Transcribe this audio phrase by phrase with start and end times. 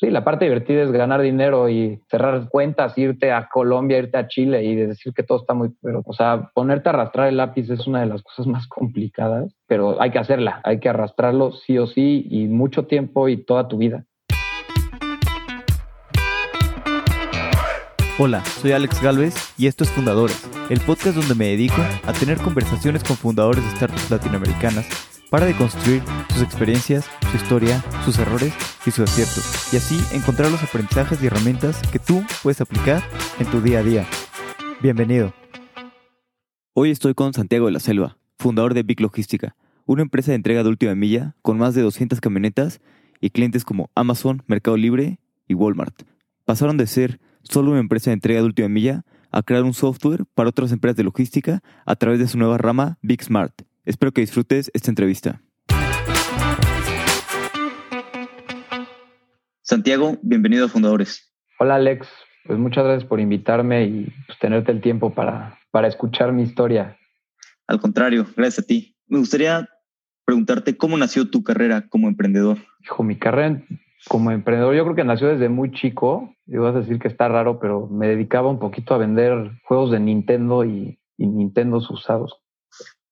[0.00, 4.28] Sí, la parte divertida es ganar dinero y cerrar cuentas, irte a Colombia, irte a
[4.28, 5.74] Chile y decir que todo está muy...
[5.82, 9.54] Pero, o sea, ponerte a arrastrar el lápiz es una de las cosas más complicadas,
[9.66, 13.68] pero hay que hacerla, hay que arrastrarlo sí o sí y mucho tiempo y toda
[13.68, 14.06] tu vida.
[18.18, 22.38] Hola, soy Alex Galvez y esto es Fundadores, el podcast donde me dedico a tener
[22.38, 26.02] conversaciones con fundadores de startups latinoamericanas para deconstruir
[26.32, 28.52] sus experiencias, su historia, sus errores
[28.84, 33.02] y sus aciertos, y así encontrar los aprendizajes y herramientas que tú puedes aplicar
[33.38, 34.06] en tu día a día.
[34.82, 35.32] Bienvenido.
[36.74, 39.56] Hoy estoy con Santiago de la Selva, fundador de Big Logística,
[39.86, 42.80] una empresa de entrega de última milla con más de 200 camionetas
[43.20, 46.02] y clientes como Amazon, Mercado Libre y Walmart.
[46.44, 50.24] Pasaron de ser solo una empresa de entrega de última milla a crear un software
[50.34, 54.20] para otras empresas de logística a través de su nueva rama Big Smart Espero que
[54.20, 55.40] disfrutes esta entrevista.
[59.62, 61.32] Santiago, bienvenido a Fundadores.
[61.58, 62.08] Hola Alex,
[62.44, 66.98] pues muchas gracias por invitarme y pues, tenerte el tiempo para, para escuchar mi historia.
[67.66, 68.96] Al contrario, gracias a ti.
[69.06, 69.68] Me gustaría
[70.26, 72.58] preguntarte cómo nació tu carrera como emprendedor.
[72.84, 73.62] Hijo, mi carrera
[74.08, 76.34] como emprendedor yo creo que nació desde muy chico.
[76.46, 79.90] Y vas a decir que está raro, pero me dedicaba un poquito a vender juegos
[79.90, 82.40] de Nintendo y, y Nintendo usados.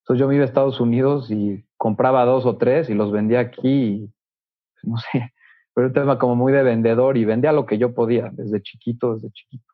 [0.09, 3.41] Entonces yo me iba a Estados Unidos y compraba dos o tres y los vendía
[3.41, 4.13] aquí, y,
[4.83, 5.35] no sé,
[5.75, 9.17] pero un tema como muy de vendedor y vendía lo que yo podía, desde chiquito,
[9.17, 9.71] desde chiquito.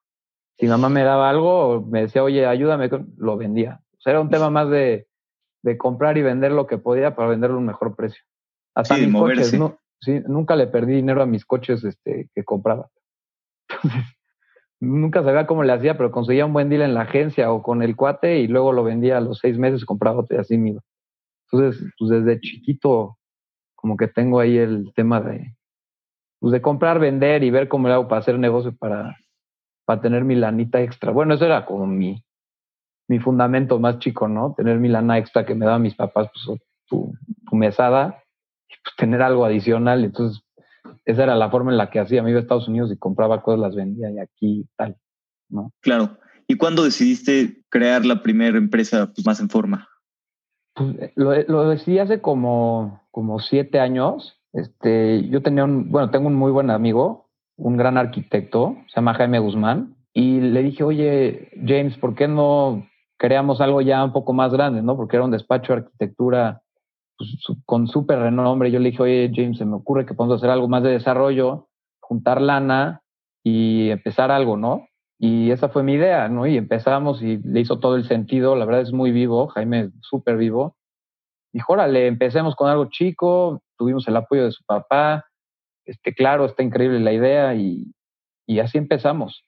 [0.58, 3.80] Si mamá me daba algo, me decía, oye, ayúdame, lo vendía.
[3.92, 5.06] O sea, era un tema más de,
[5.62, 8.24] de comprar y vender lo que podía para venderlo a un mejor precio.
[8.74, 12.88] Hasta mis coches, no, sí, nunca le perdí dinero a mis coches este, que compraba.
[13.78, 14.02] Entonces,
[14.80, 17.82] nunca sabía cómo le hacía, pero conseguía un buen deal en la agencia o con
[17.82, 20.82] el cuate y luego lo vendía a los seis meses y compraba y así mismo.
[21.50, 23.18] Entonces, pues desde chiquito,
[23.74, 25.54] como que tengo ahí el tema de,
[26.40, 29.16] pues de comprar, vender y ver cómo le hago para hacer negocio para,
[29.84, 31.12] para tener mi lanita extra.
[31.12, 32.22] Bueno, eso era como mi,
[33.08, 34.54] mi fundamento más chico, ¿no?
[34.54, 37.12] Tener mi lana extra que me daban mis papás, pues tu,
[37.48, 38.22] tu mesada,
[38.68, 40.04] y pues tener algo adicional.
[40.04, 40.43] Entonces,
[41.04, 42.22] esa era la forma en la que hacía.
[42.22, 44.96] Me iba a Estados Unidos y compraba cosas, las vendía y aquí tal,
[45.48, 45.72] ¿no?
[45.80, 46.18] Claro.
[46.46, 49.88] ¿Y cuándo decidiste crear la primera empresa pues, más en forma?
[50.74, 54.40] Pues, eh, lo, lo, decidí hace como, como siete años.
[54.52, 59.14] Este, yo tenía un, bueno, tengo un muy buen amigo, un gran arquitecto, se llama
[59.14, 62.86] Jaime Guzmán, y le dije, oye, James, ¿por qué no
[63.16, 64.96] creamos algo ya un poco más grande, no?
[64.96, 66.62] Porque era un despacho de arquitectura
[67.16, 67.30] pues,
[67.64, 68.70] con súper renombre.
[68.70, 71.68] Yo le dije, oye, James, se me ocurre que podemos hacer algo más de desarrollo,
[72.00, 73.02] juntar lana
[73.42, 74.86] y empezar algo, ¿no?
[75.18, 76.46] Y esa fue mi idea, ¿no?
[76.46, 78.56] Y empezamos y le hizo todo el sentido.
[78.56, 80.76] La verdad es muy vivo, Jaime es súper vivo.
[81.52, 85.24] Dijo, órale, empecemos con algo chico, tuvimos el apoyo de su papá.
[85.84, 87.92] Este, claro, está increíble la idea y,
[88.46, 89.44] y así empezamos.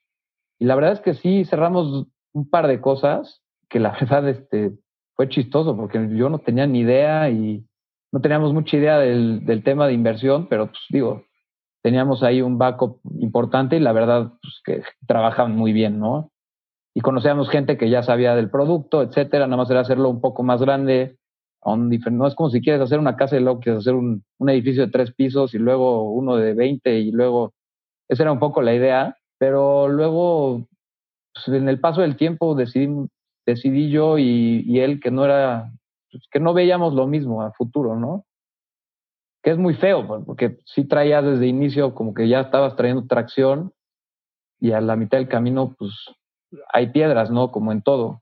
[0.59, 4.71] Y la verdad es que sí cerramos un par de cosas que la verdad este,
[5.17, 7.65] fue chistoso porque yo no tenía ni idea y
[8.13, 11.25] no teníamos mucha idea del, del tema de inversión, pero pues digo,
[11.83, 16.31] teníamos ahí un backup importante y la verdad pues, que trabajaban muy bien, ¿no?
[16.93, 20.43] Y conocíamos gente que ya sabía del producto, etcétera, nada más era hacerlo un poco
[20.43, 21.17] más grande,
[21.65, 24.85] no es como si quieres hacer una casa de luego quieres hacer un, un edificio
[24.85, 27.53] de tres pisos y luego uno de 20 y luego,
[28.07, 30.67] esa era un poco la idea, pero luego
[31.33, 33.09] pues, en el paso del tiempo decidimos,
[33.47, 35.71] decidí yo y, él que no era,
[36.11, 38.25] pues, que no veíamos lo mismo a futuro, ¿no?
[39.41, 43.07] Que es muy feo, pues, porque sí traías desde inicio como que ya estabas trayendo
[43.07, 43.71] tracción
[44.59, 45.93] y a la mitad del camino, pues
[46.73, 47.51] hay piedras, ¿no?
[47.51, 48.21] Como en todo.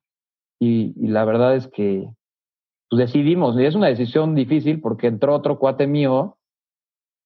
[0.59, 2.07] Y, la verdad es que
[2.87, 6.37] pues decidimos, y es una decisión difícil porque entró otro cuate mío,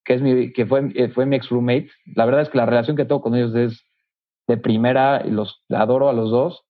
[0.06, 1.90] que, es que fue, eh, fue mi ex roommate.
[2.16, 3.84] La verdad es que la relación que tengo con ellos es
[4.48, 6.69] de primera y los adoro a los dos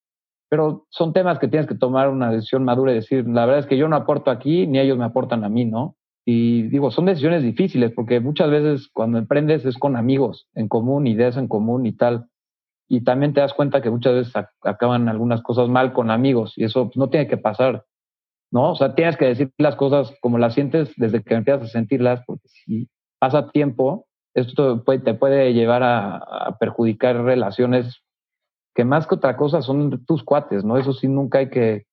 [0.49, 3.65] pero son temas que tienes que tomar una decisión madura y decir, la verdad es
[3.67, 5.95] que yo no aporto aquí, ni ellos me aportan a mí, ¿no?
[6.25, 11.07] Y digo, son decisiones difíciles porque muchas veces cuando emprendes es con amigos en común,
[11.07, 12.27] ideas en común y tal.
[12.87, 16.63] Y también te das cuenta que muchas veces acaban algunas cosas mal con amigos y
[16.63, 17.85] eso pues, no tiene que pasar,
[18.51, 18.71] ¿no?
[18.71, 22.23] O sea, tienes que decir las cosas como las sientes desde que empiezas a sentirlas,
[22.25, 28.03] porque si pasa tiempo, esto te puede llevar a, a perjudicar relaciones
[28.75, 30.77] que más que otra cosa son tus cuates, ¿no?
[30.77, 31.85] Eso sí, nunca hay que,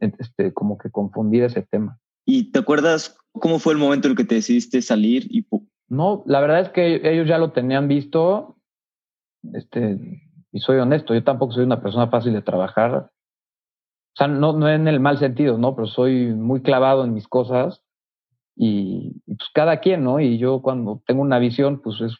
[0.00, 1.98] este, como que confundir ese tema.
[2.24, 5.26] ¿Y te acuerdas cómo fue el momento en el que te decidiste salir?
[5.30, 5.46] Y...
[5.88, 8.58] No, la verdad es que ellos ya lo tenían visto,
[9.54, 10.22] este,
[10.52, 12.94] y soy honesto, yo tampoco soy una persona fácil de trabajar.
[12.94, 15.74] O sea, no, no en el mal sentido, ¿no?
[15.74, 17.82] Pero soy muy clavado en mis cosas
[18.56, 20.20] y, y pues cada quien, ¿no?
[20.20, 22.16] Y yo cuando tengo una visión, pues es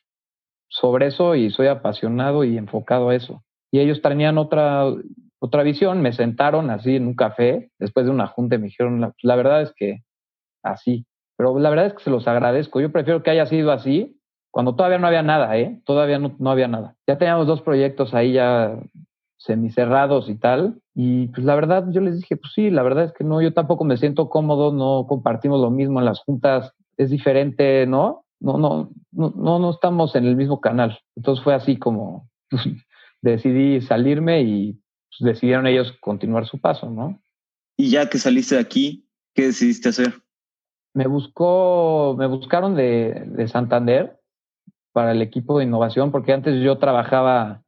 [0.69, 3.43] sobre eso y soy apasionado y enfocado a eso.
[3.71, 4.85] Y ellos tenían otra,
[5.39, 9.13] otra visión, me sentaron así en un café después de una junta y me dijeron,
[9.23, 10.03] la, verdad es que
[10.63, 11.07] así,
[11.37, 12.81] pero la verdad es que se los agradezco.
[12.81, 14.21] Yo prefiero que haya sido así
[14.51, 15.81] cuando todavía no había nada, ¿eh?
[15.85, 16.97] Todavía no, no había nada.
[17.07, 18.79] Ya teníamos dos proyectos ahí ya
[19.39, 20.81] semicerrados y tal.
[20.95, 23.53] Y pues la verdad, yo les dije, pues sí, la verdad es que no, yo
[23.55, 28.25] tampoco me siento cómodo, no compartimos lo mismo en las juntas, es diferente, ¿no?
[28.41, 30.99] No, no, no, no, no estamos en el mismo canal.
[31.17, 32.29] Entonces fue así como
[33.23, 34.81] decidí salirme y
[35.11, 37.21] pues, decidieron ellos continuar su paso, ¿no?
[37.77, 40.23] Y ya que saliste de aquí, ¿qué decidiste hacer?
[40.95, 44.21] Me buscó, me buscaron de, de Santander
[44.93, 47.63] para el equipo de innovación, porque antes yo trabajaba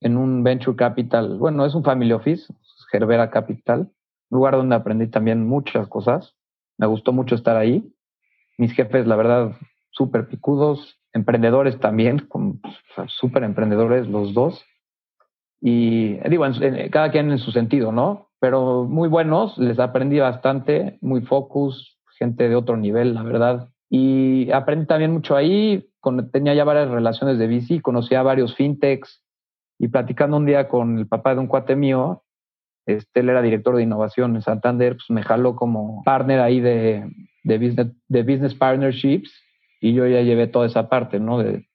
[0.00, 2.52] en un venture capital, bueno, es un family office,
[2.90, 3.90] Gerbera Capital,
[4.30, 6.36] un lugar donde aprendí también muchas cosas.
[6.76, 7.92] Me gustó mucho estar ahí.
[8.56, 9.56] Mis jefes, la verdad,
[9.90, 12.28] súper picudos, emprendedores también,
[13.06, 14.64] súper emprendedores los dos.
[15.60, 16.44] Y digo,
[16.90, 18.28] cada quien en su sentido, ¿no?
[18.40, 23.68] Pero muy buenos, les aprendí bastante, muy focus, gente de otro nivel, la verdad.
[23.90, 25.88] Y aprendí también mucho ahí,
[26.32, 29.22] tenía ya varias relaciones de bici, conocía a varios fintechs,
[29.78, 32.24] y platicando un día con el papá de un cuate mío,
[32.86, 37.08] este, él era director de innovación en Santander, pues me jaló como partner ahí de,
[37.44, 39.32] de, business, de business partnerships
[39.80, 41.38] y yo ya llevé toda esa parte, ¿no?
[41.38, 41.67] De,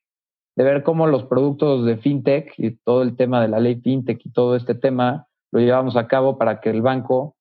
[0.56, 4.24] de ver cómo los productos de fintech y todo el tema de la ley fintech
[4.26, 7.36] y todo este tema lo llevamos a cabo para que el banco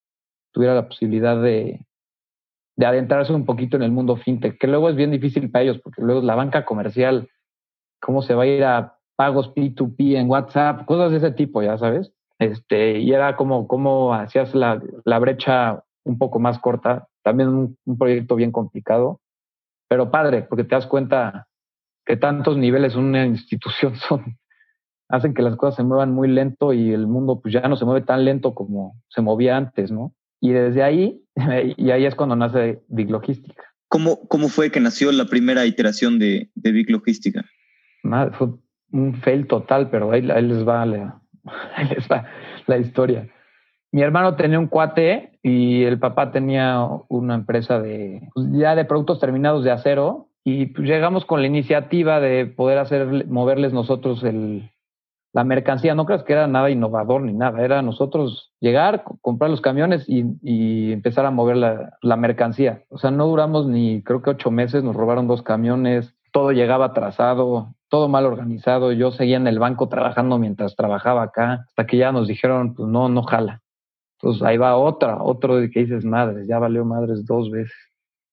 [0.53, 1.87] tuviera la posibilidad de,
[2.77, 5.81] de adentrarse un poquito en el mundo fintech, que luego es bien difícil para ellos,
[5.83, 7.29] porque luego la banca comercial,
[8.01, 11.79] cómo se va a ir a pagos P2P en WhatsApp, cosas de ese tipo, ya
[11.79, 12.13] sabes.
[12.39, 17.79] Este, y era como, como hacías la, la brecha un poco más corta, también un,
[17.85, 19.21] un, proyecto bien complicado,
[19.89, 21.47] pero padre, porque te das cuenta
[22.05, 24.39] que tantos niveles una institución son,
[25.09, 27.85] hacen que las cosas se muevan muy lento y el mundo pues ya no se
[27.85, 30.15] mueve tan lento como se movía antes, ¿no?
[30.41, 31.23] Y desde ahí,
[31.77, 33.63] y ahí es cuando nace Big Logística.
[33.89, 37.45] ¿Cómo, ¿Cómo fue que nació la primera iteración de, de Big Logística?
[38.33, 38.49] Fue
[38.91, 41.21] un fail total, pero ahí, ahí, les va la,
[41.77, 42.27] ahí les va
[42.67, 43.29] la historia.
[43.93, 48.87] Mi hermano tenía un cuate y el papá tenía una empresa de pues ya de
[48.87, 54.25] productos terminados de acero y pues llegamos con la iniciativa de poder hacer moverles nosotros
[54.25, 54.71] el,
[55.33, 55.95] la mercancía.
[55.95, 60.93] No creas que era nada innovador ni nada, era nosotros llegar, comprar los camiones y,
[60.93, 62.83] empezar a mover la, mercancía.
[62.89, 66.87] O sea, no duramos ni creo que ocho meses, nos robaron dos camiones, todo llegaba
[66.87, 68.93] atrasado, todo mal organizado.
[68.93, 72.89] Yo seguía en el banco trabajando mientras trabajaba acá, hasta que ya nos dijeron, pues
[72.89, 73.63] no, no jala.
[74.21, 77.77] Entonces ahí va otra, otro que dices, madres, ya valió madres dos veces.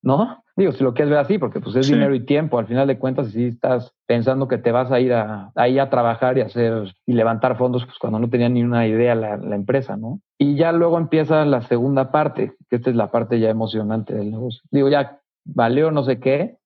[0.02, 0.44] ¿No?
[0.60, 1.94] Digo, si lo quieres ver así, porque pues es sí.
[1.94, 5.14] dinero y tiempo, al final de cuentas, si estás pensando que te vas a ir
[5.14, 8.86] a, ahí a trabajar y hacer y levantar fondos, pues cuando no tenía ni una
[8.86, 10.20] idea la, la empresa, ¿no?
[10.38, 14.32] Y ya luego empieza la segunda parte, que esta es la parte ya emocionante del
[14.32, 14.62] negocio.
[14.70, 16.58] Digo, ya valió no sé qué,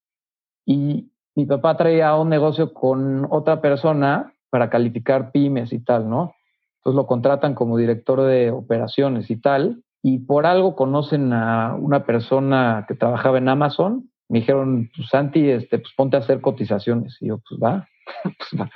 [0.65, 6.33] y mi papá traía un negocio con otra persona para calificar pymes y tal, ¿no?
[6.77, 12.05] Entonces lo contratan como director de operaciones y tal, y por algo conocen a una
[12.05, 14.11] persona que trabajaba en Amazon.
[14.27, 17.17] Me dijeron, pues Santi, este, pues ponte a hacer cotizaciones.
[17.21, 17.87] Y yo, pues va,
[18.23, 18.69] pues va.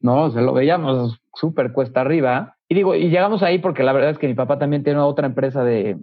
[0.00, 2.56] No, se lo veíamos súper cuesta arriba.
[2.68, 5.26] Y digo, y llegamos ahí porque la verdad es que mi papá también tiene otra
[5.26, 5.98] empresa de,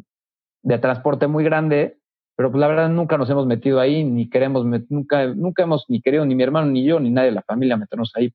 [0.64, 2.00] de transporte muy grande
[2.36, 6.02] pero pues la verdad nunca nos hemos metido ahí, ni queremos, nunca, nunca hemos ni
[6.02, 8.34] querido, ni mi hermano, ni yo, ni nadie de la familia meternos ahí,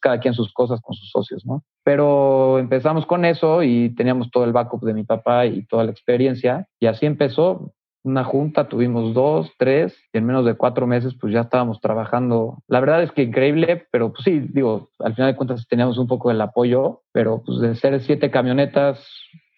[0.00, 1.62] cada quien sus cosas con sus socios, ¿no?
[1.84, 5.90] Pero empezamos con eso y teníamos todo el backup de mi papá y toda la
[5.90, 7.72] experiencia, y así empezó.
[8.02, 12.62] Una junta, tuvimos dos, tres, y en menos de cuatro meses, pues ya estábamos trabajando.
[12.66, 16.06] La verdad es que increíble, pero pues sí, digo, al final de cuentas teníamos un
[16.06, 19.06] poco el apoyo, pero pues de ser siete camionetas,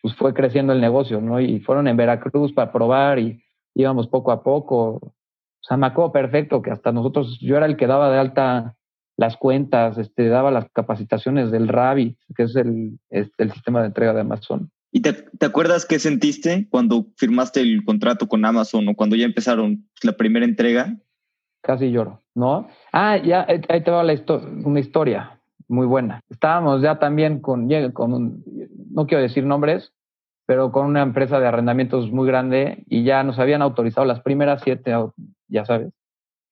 [0.03, 1.41] pues fue creciendo el negocio, ¿no?
[1.41, 3.41] Y fueron en Veracruz para probar y
[3.77, 4.95] íbamos poco a poco.
[4.97, 8.75] O sea, me acuerdo perfecto que hasta nosotros, yo era el que daba de alta
[9.16, 13.88] las cuentas, este, daba las capacitaciones del Rabbit, que es el, este, el sistema de
[13.88, 14.71] entrega de Amazon.
[14.90, 19.25] ¿Y te, te, acuerdas qué sentiste cuando firmaste el contrato con Amazon o cuando ya
[19.25, 20.97] empezaron la primera entrega?
[21.62, 22.69] Casi lloro, ¿no?
[22.92, 26.21] Ah, ya, ahí te va la histo una historia muy buena.
[26.28, 28.45] Estábamos ya también con, con un,
[28.90, 29.92] no quiero decir nombres,
[30.47, 34.61] pero con una empresa de arrendamientos muy grande y ya nos habían autorizado las primeras
[34.62, 34.92] siete,
[35.49, 35.92] ya sabes.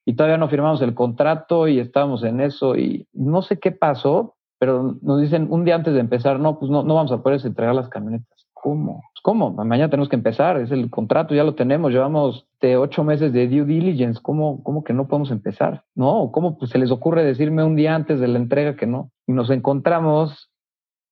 [0.04, 4.36] Y todavía no firmamos el contrato y estábamos en eso y no sé qué pasó,
[4.58, 7.40] pero nos dicen un día antes de empezar, no, pues no, no vamos a poder
[7.44, 8.46] entregar las camionetas.
[8.52, 8.96] ¿Cómo?
[8.96, 9.52] O ¿cómo?
[9.52, 13.48] Mañana tenemos que empezar, es el contrato, ya lo tenemos, llevamos de ocho meses de
[13.48, 15.84] due diligence, ¿cómo, cómo que no podemos empezar?
[15.94, 19.10] No, ¿cómo pues, se les ocurre decirme un día antes de la entrega que no?
[19.26, 20.50] Y nos encontramos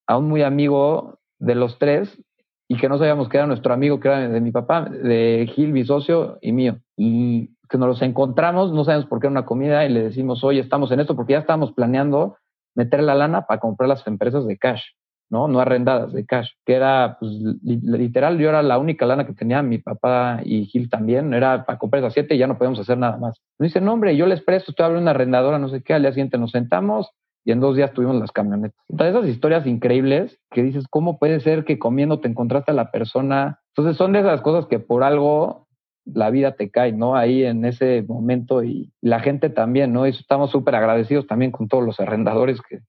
[0.06, 2.22] a un muy amigo de los tres
[2.68, 5.72] y que no sabíamos que era nuestro amigo, que era de mi papá, de Gil,
[5.72, 6.78] mi socio y mío.
[6.96, 10.60] Y que nos los encontramos, no sabemos por qué una comida y le decimos, oye,
[10.60, 12.36] estamos en esto porque ya estábamos planeando
[12.74, 14.82] meter la lana para comprar las empresas de cash.
[15.30, 15.48] ¿no?
[15.48, 17.32] No arrendadas de cash, que era, pues,
[17.62, 21.78] literal, yo era la única lana que tenía, mi papá y Gil también, era para
[21.78, 23.40] comprar esas siete y ya no podíamos hacer nada más.
[23.58, 26.02] Me dice, no, hombre, yo les presto, estoy de una arrendadora, no sé qué, al
[26.02, 27.10] día siguiente nos sentamos
[27.44, 28.78] y en dos días tuvimos las camionetas.
[28.88, 32.90] Entonces, esas historias increíbles que dices, ¿cómo puede ser que comiendo te encontraste a la
[32.90, 33.60] persona?
[33.74, 35.67] Entonces, son de esas cosas que por algo
[36.14, 37.16] la vida te cae, ¿no?
[37.16, 40.06] Ahí en ese momento y la gente también, ¿no?
[40.06, 42.80] Y estamos súper agradecidos también con todos los arrendadores que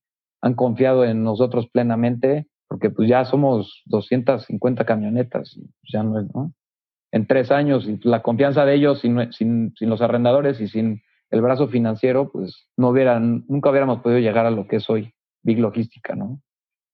[0.41, 6.27] han confiado en nosotros plenamente, porque pues ya somos 250 camionetas, pues, ya no es,
[6.33, 6.53] ¿no?
[7.11, 11.01] En tres años, y la confianza de ellos sin, sin, sin los arrendadores y sin
[11.31, 15.13] el brazo financiero, pues no hubieran, nunca hubiéramos podido llegar a lo que es hoy
[15.43, 16.41] Big Logística, ¿no?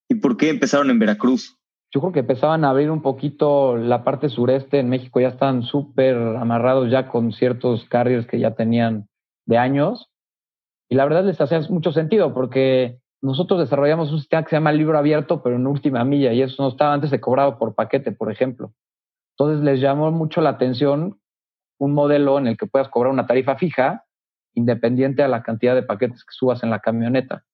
[0.09, 1.57] ¿Y por qué empezaron en Veracruz?
[1.95, 5.63] Yo creo que empezaban a abrir un poquito la parte sureste en México, ya están
[5.63, 9.07] súper amarrados ya con ciertos carriers que ya tenían
[9.45, 10.11] de años.
[10.89, 14.73] Y la verdad les hacía mucho sentido porque nosotros desarrollamos un sistema que se llama
[14.73, 18.11] libro abierto, pero en última milla, y eso no estaba antes de cobrado por paquete,
[18.11, 18.73] por ejemplo.
[19.37, 21.21] Entonces les llamó mucho la atención
[21.79, 24.03] un modelo en el que puedas cobrar una tarifa fija,
[24.53, 27.45] independiente a la cantidad de paquetes que subas en la camioneta.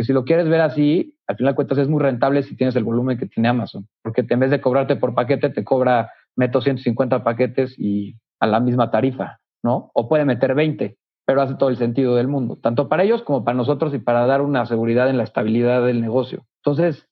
[0.00, 2.74] Que si lo quieres ver así, al final de cuentas es muy rentable si tienes
[2.74, 6.62] el volumen que tiene Amazon, porque en vez de cobrarte por paquete, te cobra, meto
[6.62, 9.90] 150 paquetes y a la misma tarifa, ¿no?
[9.92, 13.44] O puede meter 20 pero hace todo el sentido del mundo, tanto para ellos como
[13.44, 16.46] para nosotros y para dar una seguridad en la estabilidad del negocio.
[16.64, 17.06] Entonces,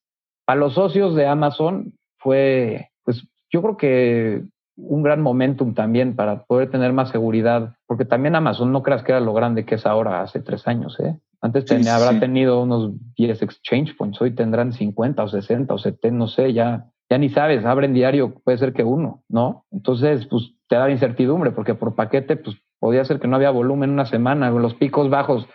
[0.46, 4.42] para los socios de Amazon fue, pues yo creo que
[4.76, 9.12] un gran momentum también para poder tener más seguridad, porque también Amazon no creas que
[9.12, 11.20] era lo grande que es ahora hace tres años, ¿eh?
[11.40, 16.26] Antes habrá tenido unos 10 exchange points, hoy tendrán 50 o 60 o 70, no
[16.26, 19.64] sé, ya, ya ni sabes, abren diario, puede ser que uno, ¿no?
[19.70, 23.90] Entonces, pues te da incertidumbre, porque por paquete, pues podía ser que no había volumen
[23.90, 25.46] una semana, los picos bajos,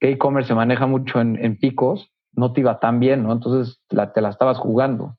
[0.00, 3.32] que e-commerce se maneja mucho en, picos, no te iba tan bien, ¿no?
[3.32, 5.16] Entonces la, te la estabas jugando.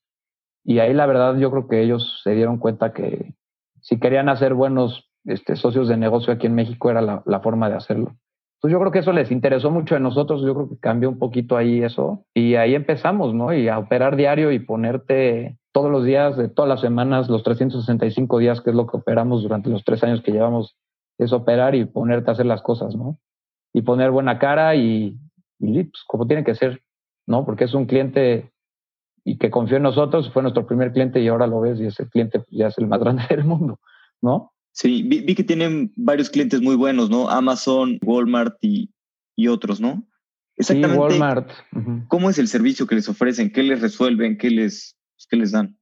[0.63, 3.33] Y ahí la verdad yo creo que ellos se dieron cuenta que
[3.81, 7.69] si querían hacer buenos este, socios de negocio aquí en México era la, la forma
[7.69, 8.15] de hacerlo.
[8.59, 11.17] Entonces yo creo que eso les interesó mucho a nosotros, yo creo que cambió un
[11.17, 13.53] poquito ahí eso y ahí empezamos, ¿no?
[13.53, 18.37] Y a operar diario y ponerte todos los días, de todas las semanas, los 365
[18.37, 20.75] días, que es lo que operamos durante los tres años que llevamos
[21.17, 23.17] es operar y ponerte a hacer las cosas, ¿no?
[23.71, 25.17] Y poner buena cara y,
[25.59, 26.81] y pues, como tiene que ser,
[27.27, 27.45] ¿no?
[27.45, 28.51] Porque es un cliente
[29.23, 32.09] y que confió en nosotros, fue nuestro primer cliente y ahora lo ves y ese
[32.09, 33.79] cliente pues, ya es el más grande del mundo,
[34.21, 34.51] ¿no?
[34.71, 37.29] Sí, vi, que tienen varios clientes muy buenos, ¿no?
[37.29, 38.91] Amazon, Walmart y,
[39.35, 40.07] y otros, ¿no?
[40.57, 40.95] Exactamente.
[40.95, 41.49] Sí, Walmart.
[42.07, 43.51] ¿Cómo es el servicio que les ofrecen?
[43.51, 44.37] ¿Qué les resuelven?
[44.37, 44.97] ¿Qué les,
[45.29, 45.77] qué les dan?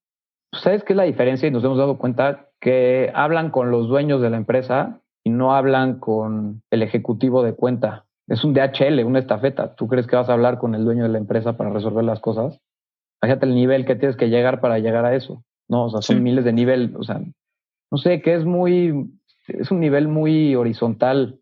[0.53, 1.47] ¿Sabes qué es la diferencia?
[1.47, 5.55] Y nos hemos dado cuenta que hablan con los dueños de la empresa y no
[5.55, 8.05] hablan con el ejecutivo de cuenta.
[8.27, 9.75] Es un DHL, una estafeta.
[9.75, 12.19] ¿Tú crees que vas a hablar con el dueño de la empresa para resolver las
[12.19, 12.59] cosas?
[13.21, 15.43] Fíjate el nivel que tienes que llegar para llegar a eso.
[15.69, 17.21] No, o sea, son miles de nivel, o sea,
[17.91, 19.11] no sé, que es muy,
[19.47, 21.39] es un nivel muy horizontal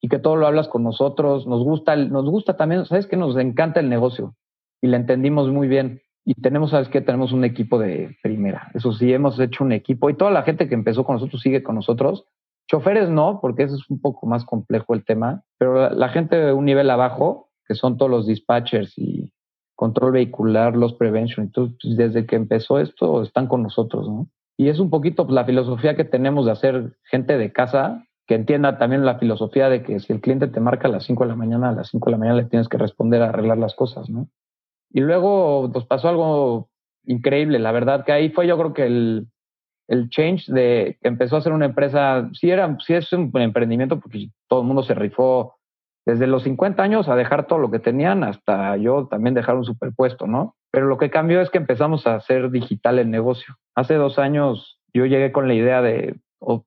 [0.00, 1.46] y que todo lo hablas con nosotros.
[1.46, 4.34] Nos gusta, nos gusta también, sabes que nos encanta el negocio
[4.80, 6.02] y le entendimos muy bien.
[6.24, 8.70] Y tenemos, sabes que tenemos un equipo de primera.
[8.74, 11.62] Eso sí, hemos hecho un equipo y toda la gente que empezó con nosotros sigue
[11.62, 12.26] con nosotros
[12.68, 16.52] Choferes no, porque eso es un poco más complejo el tema, pero la, gente de
[16.52, 19.32] un nivel abajo, que son todos los dispatchers y
[19.74, 24.28] control vehicular, los prevention, pues, desde que empezó esto están con nosotros, ¿no?
[24.58, 28.34] Y es un poquito pues, la filosofía que tenemos de hacer gente de casa que
[28.34, 31.30] entienda también la filosofía de que si el cliente te marca a las 5 de
[31.30, 33.74] la mañana, a las 5 de la mañana le tienes que responder a arreglar las
[33.74, 34.28] cosas, ¿no?
[34.90, 36.68] Y luego nos pasó algo
[37.04, 39.28] increíble, la verdad que ahí fue yo creo que el,
[39.86, 43.98] el change de que empezó a ser una empresa, sí, era, sí es un emprendimiento
[43.98, 45.56] porque todo el mundo se rifó
[46.04, 49.64] desde los 50 años a dejar todo lo que tenían hasta yo también dejar un
[49.64, 50.56] superpuesto, ¿no?
[50.70, 53.56] Pero lo que cambió es que empezamos a hacer digital el negocio.
[53.74, 56.64] Hace dos años yo llegué con la idea de o,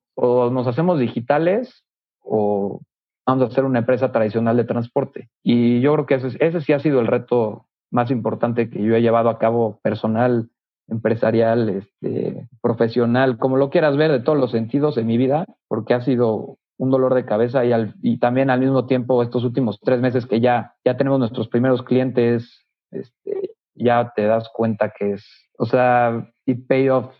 [0.50, 1.84] nos hacemos digitales
[2.20, 2.80] o
[3.26, 5.30] vamos a hacer una empresa tradicional de transporte.
[5.42, 8.94] Y yo creo que ese, ese sí ha sido el reto más importante que yo
[8.94, 10.50] he llevado a cabo personal
[10.88, 15.94] empresarial, este, profesional, como lo quieras ver, de todos los sentidos de mi vida, porque
[15.94, 20.00] ha sido un dolor de cabeza y, y también al mismo tiempo estos últimos tres
[20.00, 23.51] meses que ya, ya tenemos nuestros primeros clientes, este,
[23.82, 25.24] ya te das cuenta que es,
[25.58, 27.14] o sea, it paid off,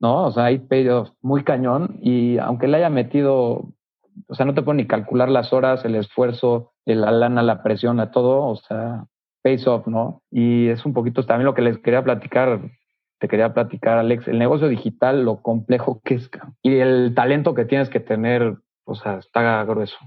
[0.00, 0.26] ¿no?
[0.26, 3.72] O sea, it paid off muy cañón y aunque le haya metido,
[4.26, 8.00] o sea, no te puedo ni calcular las horas, el esfuerzo, la lana, la presión,
[8.00, 9.04] a todo, o sea,
[9.42, 10.22] pays off, ¿no?
[10.30, 12.60] Y es un poquito también lo que les quería platicar,
[13.18, 16.30] te quería platicar, Alex, el negocio digital, lo complejo que es,
[16.62, 19.98] y el talento que tienes que tener, o sea, está grueso.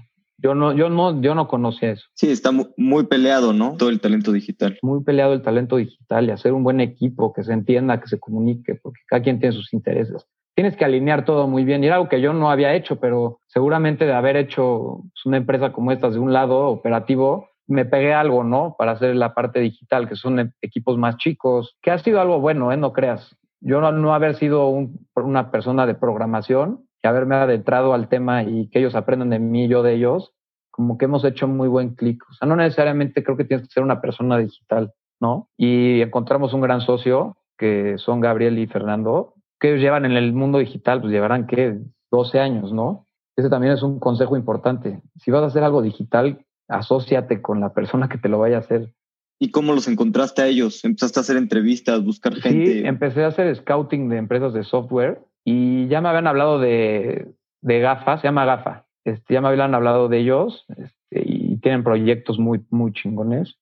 [0.42, 2.08] Yo no, yo no, yo no conocía eso.
[2.14, 3.76] Sí, está muy peleado, ¿no?
[3.78, 4.76] Todo el talento digital.
[4.82, 8.18] Muy peleado el talento digital y hacer un buen equipo que se entienda, que se
[8.18, 10.26] comunique, porque cada quien tiene sus intereses.
[10.56, 13.38] Tienes que alinear todo muy bien y era algo que yo no había hecho, pero
[13.46, 18.42] seguramente de haber hecho una empresa como esta de un lado operativo, me pegué algo,
[18.42, 18.74] ¿no?
[18.76, 22.72] Para hacer la parte digital, que son equipos más chicos, que ha sido algo bueno,
[22.72, 22.76] ¿eh?
[22.76, 23.36] No creas.
[23.60, 24.68] Yo no, no haber sido
[25.14, 29.64] una persona de programación y haberme adentrado al tema y que ellos aprendan de mí
[29.64, 30.32] y yo de ellos,
[30.70, 32.22] como que hemos hecho muy buen clic.
[32.30, 35.48] O sea, no necesariamente creo que tienes que ser una persona digital, ¿no?
[35.56, 40.32] Y encontramos un gran socio, que son Gabriel y Fernando, que ellos llevan en el
[40.32, 41.78] mundo digital, pues llevarán, ¿qué?
[42.10, 43.06] 12 años, ¿no?
[43.36, 45.00] Ese también es un consejo importante.
[45.16, 48.60] Si vas a hacer algo digital, asóciate con la persona que te lo vaya a
[48.60, 48.92] hacer.
[49.38, 50.84] ¿Y cómo los encontraste a ellos?
[50.84, 52.72] ¿Empezaste a hacer entrevistas, buscar gente?
[52.72, 57.34] Sí, empecé a hacer scouting de empresas de software y ya me habían hablado de,
[57.60, 58.86] de GAFA, se llama GAFA.
[59.04, 63.56] Este, ya me habían hablado de ellos este, y tienen proyectos muy, muy chingones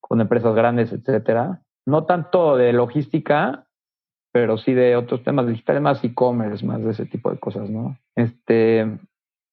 [0.00, 1.62] con empresas grandes, etcétera.
[1.84, 3.66] No tanto de logística,
[4.32, 7.98] pero sí de otros temas digitales, más e-commerce, más de ese tipo de cosas, ¿no?
[8.14, 8.98] Este,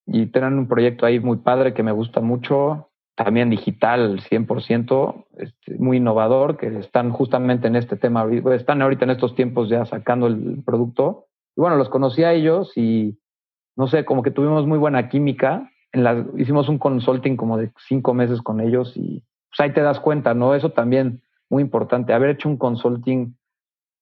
[0.06, 5.78] y tienen un proyecto ahí muy padre que me gusta mucho también digital 100%, este,
[5.78, 10.28] muy innovador, que están justamente en este tema, están ahorita en estos tiempos ya sacando
[10.28, 11.28] el producto.
[11.56, 13.20] Y bueno, los conocí a ellos y
[13.76, 15.70] no sé, como que tuvimos muy buena química.
[15.92, 19.82] En la, hicimos un consulting como de cinco meses con ellos y pues ahí te
[19.82, 20.56] das cuenta, ¿no?
[20.56, 23.36] Eso también muy importante, haber hecho un consulting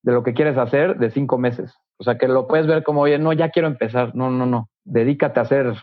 [0.03, 1.73] de lo que quieres hacer de cinco meses.
[1.97, 4.15] O sea, que lo puedes ver como, oye, no, ya quiero empezar.
[4.15, 4.69] No, no, no.
[4.83, 5.75] Dedícate a hacer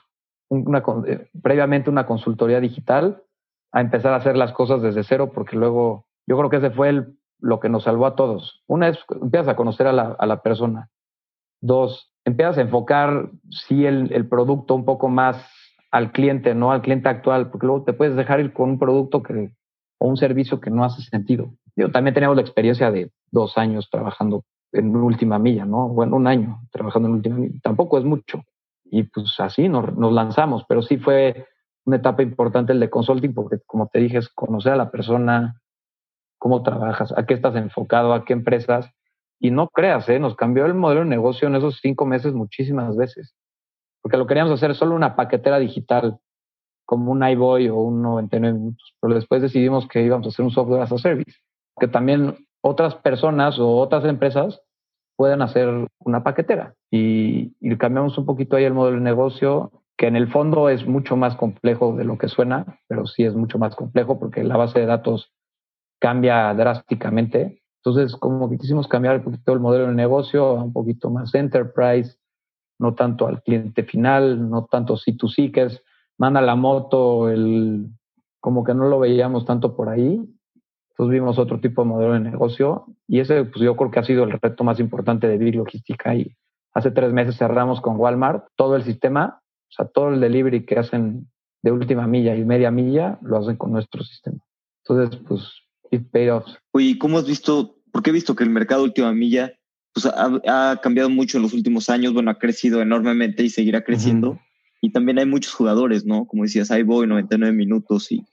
[0.49, 3.23] una, eh, previamente una consultoría digital
[3.71, 6.89] a empezar a hacer las cosas desde cero, porque luego yo creo que ese fue
[6.89, 8.65] el, lo que nos salvó a todos.
[8.67, 10.89] Una es, empiezas a conocer a la, a la persona.
[11.61, 15.51] Dos, empiezas a enfocar, sí, el, el, producto un poco más
[15.91, 19.23] al cliente, no al cliente actual, porque luego te puedes dejar ir con un producto
[19.23, 19.51] que,
[19.99, 21.51] o un servicio que no hace sentido.
[21.77, 25.89] Yo también teníamos la experiencia de dos años trabajando en última milla, ¿no?
[25.89, 27.59] Bueno, un año trabajando en última milla.
[27.63, 28.43] Tampoco es mucho
[28.85, 31.47] y pues así nos, nos, lanzamos, pero sí fue
[31.85, 35.61] una etapa importante el de consulting porque como te dije conocer a la persona,
[36.39, 38.91] cómo trabajas, a qué estás enfocado, a qué empresas
[39.41, 40.19] y no creas, ¿eh?
[40.19, 43.35] nos cambió el modelo de negocio en esos cinco meses muchísimas veces,
[44.03, 46.19] porque lo queríamos hacer solo una paquetera digital
[46.85, 50.51] como un iBoy o un 99 minutos, pero después decidimos que íbamos a hacer un
[50.51, 51.39] software as a service,
[51.79, 54.61] que también otras personas o otras empresas
[55.19, 56.75] pueden hacer una paquetera.
[56.91, 61.17] Y, cambiamos un poquito ahí el modelo de negocio, que en el fondo es mucho
[61.17, 64.79] más complejo de lo que suena, pero sí es mucho más complejo porque la base
[64.79, 65.33] de datos
[66.01, 67.63] cambia drásticamente.
[67.83, 72.17] Entonces, como que quisimos cambiar un poquito el modelo de negocio un poquito más enterprise,
[72.79, 75.83] no tanto al cliente final, no tanto C2C, que es
[76.19, 77.87] manda la moto, el,
[78.41, 80.21] como que no lo veíamos tanto por ahí,
[80.91, 84.05] entonces vimos otro tipo de modelo de negocio y ese pues yo creo que ha
[84.05, 86.37] sido el reto más importante de Big Logística y
[86.75, 90.79] hace tres meses cerramos con Walmart todo el sistema, o sea, todo el delivery que
[90.79, 91.29] hacen
[91.63, 94.39] de última milla y media milla lo hacen con nuestro sistema.
[94.85, 95.53] Entonces, pues,
[95.91, 96.47] paid off.
[96.73, 97.77] Oye, ¿cómo has visto?
[97.93, 99.53] Porque he visto que el mercado última milla
[99.93, 104.39] pues, ha, cambiado mucho en los últimos años, bueno, ha crecido enormemente y seguirá creciendo.
[104.81, 106.27] Y también hay muchos jugadores, ¿no?
[106.27, 108.25] Como decías, voy 99 minutos y,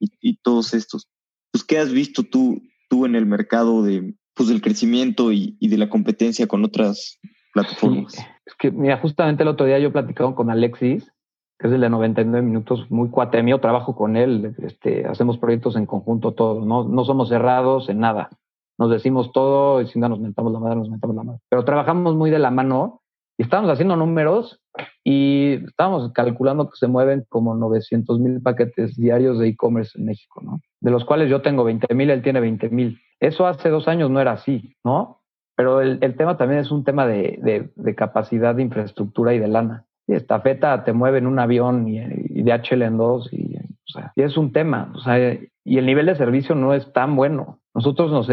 [0.00, 1.06] y, y todos estos
[1.50, 5.68] pues, ¿qué has visto tú, tú en el mercado de, pues, del crecimiento y, y
[5.68, 7.18] de la competencia con otras
[7.52, 8.14] plataformas?
[8.46, 11.10] es que, mira, justamente el otro día yo platicado con Alexis,
[11.58, 15.76] que es el de 99 minutos, muy cuate mío, trabajo con él, este, hacemos proyectos
[15.76, 16.84] en conjunto todos, ¿no?
[16.84, 18.30] no somos cerrados en nada.
[18.78, 21.40] Nos decimos todo y si no nos mentamos la madre, nos mentamos la madre.
[21.48, 23.02] Pero trabajamos muy de la mano
[23.36, 24.60] y estamos haciendo números
[25.02, 30.40] y estamos calculando que se mueven como 900 mil paquetes diarios de e-commerce en México,
[30.44, 30.60] ¿no?
[30.80, 33.00] De los cuales yo tengo 20 mil, él tiene 20 mil.
[33.18, 35.22] Eso hace dos años no era así, ¿no?
[35.56, 39.40] Pero el, el tema también es un tema de, de, de, capacidad de infraestructura y
[39.40, 39.86] de lana.
[40.08, 43.56] Y esta feta te mueve en un avión y, y de HL en dos y,
[43.56, 44.90] o sea, y es un tema.
[44.94, 47.60] O sea, y el nivel de servicio no es tan bueno.
[47.74, 48.28] Nosotros, nos,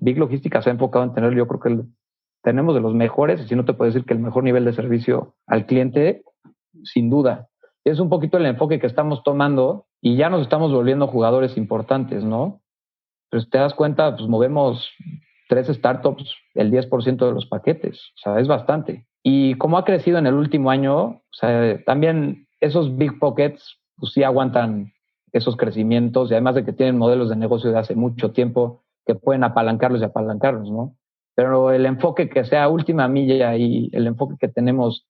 [0.00, 1.84] Big Logística se ha enfocado en tener, yo creo que el,
[2.42, 5.34] tenemos de los mejores, si no te puedo decir que el mejor nivel de servicio
[5.46, 6.22] al cliente,
[6.84, 7.48] sin duda.
[7.84, 12.24] Es un poquito el enfoque que estamos tomando y ya nos estamos volviendo jugadores importantes,
[12.24, 12.60] ¿no?
[13.30, 14.90] Pues te das cuenta, pues movemos
[15.48, 17.98] tres startups el 10% de los paquetes.
[18.16, 19.06] O sea, es bastante.
[19.30, 24.14] Y como ha crecido en el último año, o sea, también esos big pockets pues
[24.14, 24.94] sí aguantan
[25.32, 29.14] esos crecimientos y además de que tienen modelos de negocio de hace mucho tiempo que
[29.14, 30.96] pueden apalancarlos y apalancarlos, ¿no?
[31.34, 35.06] Pero el enfoque que sea última milla y el enfoque que tenemos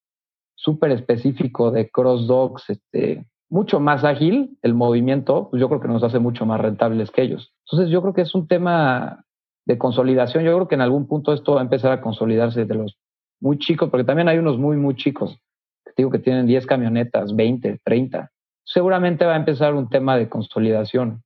[0.57, 5.87] súper específico de cross dogs, este, mucho más ágil el movimiento, pues yo creo que
[5.87, 7.53] nos hace mucho más rentables que ellos.
[7.67, 9.25] Entonces yo creo que es un tema
[9.65, 10.43] de consolidación.
[10.43, 12.99] Yo creo que en algún punto esto va a empezar a consolidarse de los
[13.41, 15.39] muy chicos, porque también hay unos muy, muy chicos,
[15.85, 18.31] que digo que tienen 10 camionetas, 20, 30.
[18.65, 21.23] Seguramente va a empezar un tema de consolidación,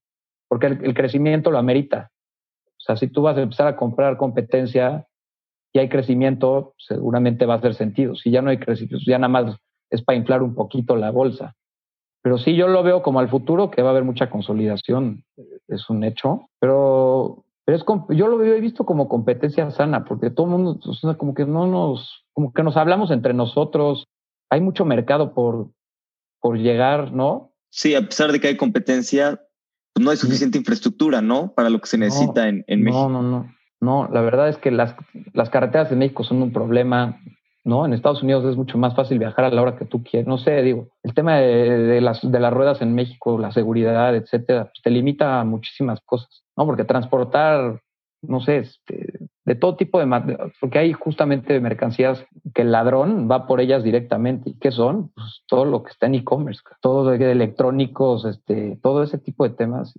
[0.48, 2.10] porque el, crecimiento lo amerita.
[2.66, 5.06] O sea, si tú vas a empezar a comprar competencia
[5.72, 8.14] y hay crecimiento, seguramente va a hacer sentido.
[8.14, 9.56] Si ya no hay crecimiento, ya nada más
[9.90, 11.54] es para inflar un poquito la bolsa.
[12.22, 15.24] Pero sí, yo lo veo como al futuro, que va a haber mucha consolidación,
[15.68, 16.48] es un hecho.
[16.60, 17.84] Pero, pero es,
[18.16, 21.46] yo lo he visto como competencia sana, porque todo el mundo, o sea, como que
[21.46, 24.06] no nos, como que nos hablamos entre nosotros.
[24.50, 25.70] Hay mucho mercado por,
[26.40, 27.52] por llegar, ¿no?
[27.70, 29.40] Sí, a pesar de que hay competencia,
[29.94, 31.52] pues no hay suficiente infraestructura, ¿no?
[31.54, 33.08] Para lo que se necesita en, en México.
[33.08, 33.54] No, no, no.
[33.80, 34.94] No, la verdad es que las,
[35.32, 37.20] las carreteras de México son un problema.
[37.64, 37.84] ¿No?
[37.84, 40.26] En Estados Unidos es mucho más fácil viajar a la hora que tú quieres.
[40.26, 44.64] No sé, digo, el tema de, las, de las ruedas en México, la seguridad, etcétera,
[44.64, 46.66] pues te limita a muchísimas cosas, ¿no?
[46.66, 47.80] Porque transportar,
[48.22, 53.46] no sé, este, de todo tipo de, porque hay justamente mercancías que el ladrón va
[53.46, 54.50] por ellas directamente.
[54.50, 55.12] ¿Y qué son?
[55.14, 59.54] Pues todo lo que está en e-commerce, todo de electrónicos, este, todo ese tipo de
[59.54, 59.94] temas.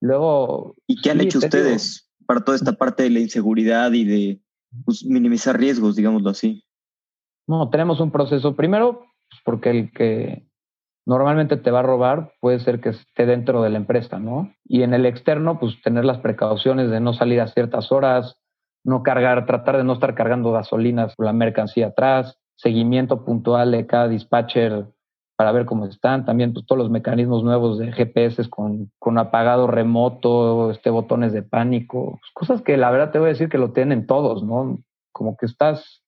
[0.00, 0.74] Luego.
[0.86, 4.40] ¿Y qué han hecho ustedes para toda esta parte de la inseguridad y de
[4.84, 6.64] pues, minimizar riesgos, digámoslo así?
[7.48, 8.54] No, tenemos un proceso.
[8.54, 10.46] Primero, pues, porque el que
[11.06, 14.52] normalmente te va a robar puede ser que esté dentro de la empresa, ¿no?
[14.64, 18.36] Y en el externo, pues tener las precauciones de no salir a ciertas horas,
[18.84, 23.86] no cargar, tratar de no estar cargando gasolinas o la mercancía atrás, seguimiento puntual de
[23.86, 24.86] cada dispatcher
[25.36, 29.68] para ver cómo están, también pues, todos los mecanismos nuevos de GPS con, con apagado
[29.68, 33.56] remoto, este, botones de pánico, pues, cosas que la verdad te voy a decir que
[33.56, 34.78] lo tienen todos, ¿no?
[35.12, 36.02] Como que estás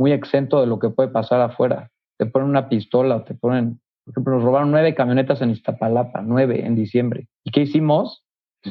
[0.00, 1.90] muy exento de lo que puede pasar afuera.
[2.16, 6.64] Te ponen una pistola te ponen, por ejemplo, nos robaron nueve camionetas en Iztapalapa, nueve
[6.64, 7.28] en diciembre.
[7.44, 8.24] ¿Y qué hicimos?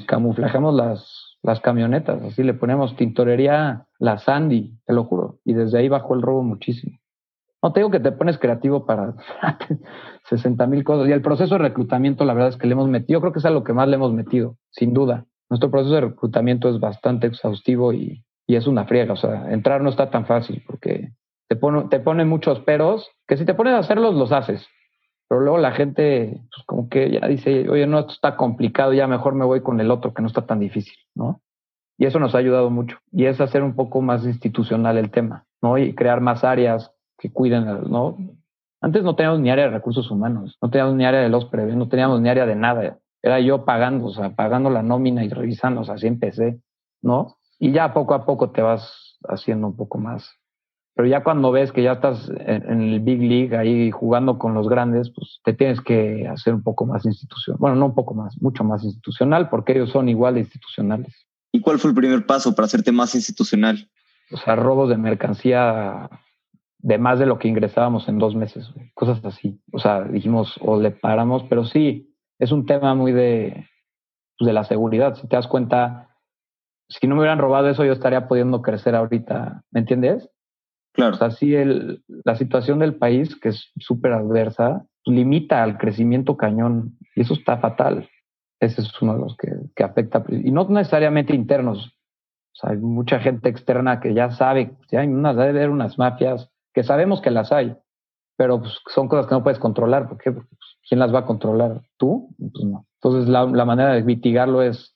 [0.07, 5.37] Camuflajamos las, las camionetas, así le ponemos tintorería la Sandy, te lo juro.
[5.45, 6.97] Y desde ahí bajó el robo muchísimo.
[7.61, 9.13] No te digo que te pones creativo para
[10.29, 11.07] 60 mil cosas.
[11.09, 13.39] Y el proceso de reclutamiento, la verdad es que le hemos metido, yo creo que
[13.39, 15.25] es a lo que más le hemos metido, sin duda.
[15.47, 19.13] Nuestro proceso de reclutamiento es bastante exhaustivo y, y es una friega.
[19.13, 21.11] O sea, entrar no está tan fácil porque
[21.49, 24.65] te, pone, te ponen muchos peros, que si te pones a hacerlos, los haces.
[25.27, 29.07] Pero luego la gente, pues como que ya dice, oye, no, esto está complicado, ya
[29.07, 31.41] mejor me voy con el otro que no está tan difícil, ¿no?
[31.97, 32.99] Y eso nos ha ayudado mucho.
[33.11, 35.77] Y es hacer un poco más institucional el tema, ¿no?
[35.77, 38.15] Y crear más áreas que cuiden, ¿no?
[38.81, 41.75] Antes no teníamos ni área de recursos humanos, no teníamos ni área de los previos,
[41.75, 42.99] no teníamos ni área de nada.
[43.21, 46.61] Era yo pagando, o sea, pagando la nómina y revisando, o sea, así empecé,
[47.01, 47.39] ¿no?
[47.59, 50.38] y ya poco a poco te vas haciendo un poco más.
[50.99, 54.67] Pero ya cuando ves que ya estás en, el Big League ahí jugando con los
[54.67, 57.57] grandes, pues te tienes que hacer un poco más institucional.
[57.57, 61.25] Bueno, no un poco más, mucho más institucional, porque ellos son igual de institucionales.
[61.53, 63.89] ¿Y cuál fue el primer paso para hacerte más institucional?
[64.29, 66.09] O sea, robos de mercancía
[66.79, 69.57] de más de lo que ingresábamos en dos meses, cosas así.
[69.71, 73.69] O sea, dijimos, o le paramos, pero sí, es un tema muy de,
[74.37, 75.15] pues, de la seguridad.
[75.15, 76.09] Si te das cuenta,
[76.89, 80.29] si no me hubieran robado eso, yo estaría pudiendo crecer ahorita, ¿me entiendes?
[80.99, 81.15] Claro.
[81.15, 86.37] O sea, sí, el, la situación del país, que es súper adversa, limita al crecimiento
[86.37, 88.09] cañón y eso está fatal.
[88.59, 91.95] Ese es uno de los que, que afecta, y no necesariamente internos.
[92.51, 95.97] O sea, hay mucha gente externa que ya sabe, ya hay unas, debe haber unas
[95.97, 97.77] mafias que sabemos que las hay,
[98.35, 100.09] pero pues, son cosas que no puedes controlar.
[100.09, 100.31] ¿Por qué?
[100.33, 101.81] Porque pues, ¿quién las va a controlar?
[101.97, 102.35] ¿Tú?
[102.37, 102.85] Pues no.
[103.01, 104.95] Entonces, la, la manera de mitigarlo es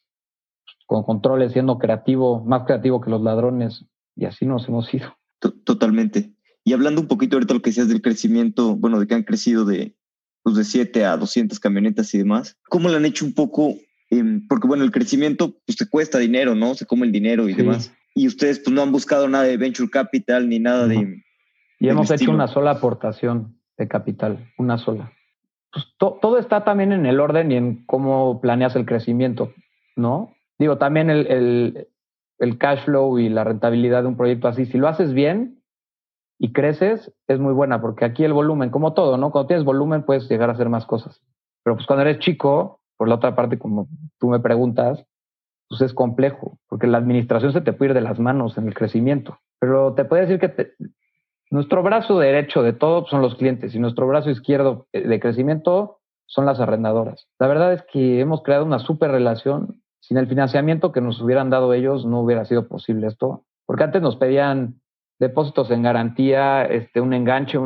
[0.85, 3.85] con controles, siendo creativo, más creativo que los ladrones,
[4.15, 5.07] y así nos hemos ido.
[5.51, 6.33] Totalmente.
[6.63, 9.23] Y hablando un poquito ahorita de lo que decías del crecimiento, bueno, de que han
[9.23, 9.95] crecido de,
[10.43, 13.75] pues de 7 a 200 camionetas y demás, ¿cómo lo han hecho un poco?
[14.47, 16.75] porque bueno, el crecimiento pues te cuesta dinero, ¿no?
[16.75, 17.91] Se come el dinero y demás.
[18.13, 21.23] Y ustedes pues no han buscado nada de venture capital ni nada de...
[21.79, 25.11] Y hemos hecho una sola aportación de capital, una sola.
[25.71, 29.51] Pues todo está también en el orden y en cómo planeas el crecimiento,
[29.95, 30.35] ¿no?
[30.63, 31.87] digo, también el, el,
[32.57, 35.61] cash flow y la rentabilidad de un proyecto así, si lo haces bien
[36.39, 39.31] y creces, es muy buena, porque aquí el volumen, como todo, ¿no?
[39.31, 41.21] Cuando tienes volumen puedes llegar a hacer más cosas.
[41.63, 43.87] Pero pues cuando eres chico, por la otra parte, como
[44.19, 45.05] tú me preguntas,
[45.69, 48.73] pues es complejo, porque la administración se te puede ir de las manos en el
[48.73, 49.39] crecimiento.
[49.59, 50.73] Pero te puedo decir que
[51.49, 56.45] nuestro brazo derecho de todo son los clientes y nuestro brazo izquierdo de crecimiento son
[56.45, 57.27] las arrendadoras.
[57.39, 59.82] La verdad es que hemos creado una súper relación.
[60.03, 63.45] Sin el financiamiento que nos hubieran dado ellos, no hubiera sido posible esto.
[63.65, 64.81] Porque antes nos pedían
[65.17, 67.57] depósitos en garantía, este, un enganche.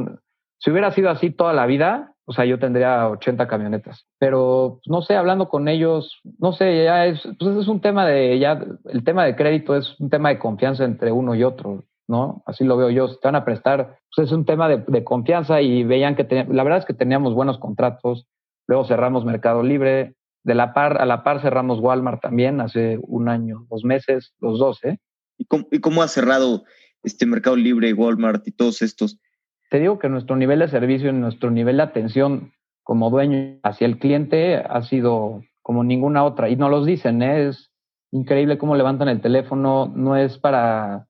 [0.59, 4.05] Si hubiera sido así toda la vida, o sea, yo tendría 80 camionetas.
[4.19, 8.37] Pero, no sé, hablando con ellos, no sé, ya es, pues es un tema de,
[8.37, 12.43] ya, el tema de crédito es un tema de confianza entre uno y otro, ¿no?
[12.45, 13.07] Así lo veo yo.
[13.07, 16.63] Si te van a prestar, pues es un tema de, confianza y veían que, la
[16.63, 18.27] verdad es que teníamos buenos contratos.
[18.67, 20.16] Luego cerramos Mercado Libre.
[20.47, 24.57] De la par, a la par cerramos Walmart también hace un año, dos meses, los
[24.57, 24.97] dos, ¿eh?
[25.37, 26.63] ¿Y cómo, y cómo ha cerrado
[27.03, 29.19] este Mercado Libre, Walmart y todos estos?
[29.69, 33.85] te digo que nuestro nivel de servicio y nuestro nivel de atención como dueño hacia
[33.85, 36.49] el cliente ha sido como ninguna otra.
[36.49, 37.49] Y no los dicen, ¿eh?
[37.49, 37.71] es
[38.11, 41.07] increíble cómo levantan el teléfono, no es para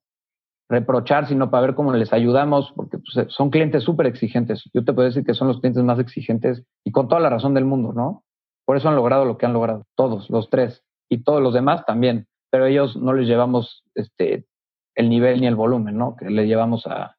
[0.70, 4.64] reprochar, sino para ver cómo les ayudamos, porque pues, son clientes súper exigentes.
[4.74, 7.54] Yo te puedo decir que son los clientes más exigentes y con toda la razón
[7.54, 8.24] del mundo, ¿no?
[8.68, 11.86] Por eso han logrado lo que han logrado, todos, los tres, y todos los demás
[11.86, 14.46] también, pero ellos no les llevamos este,
[14.94, 16.18] el nivel ni el volumen, ¿no?
[16.18, 17.16] Que le llevamos a,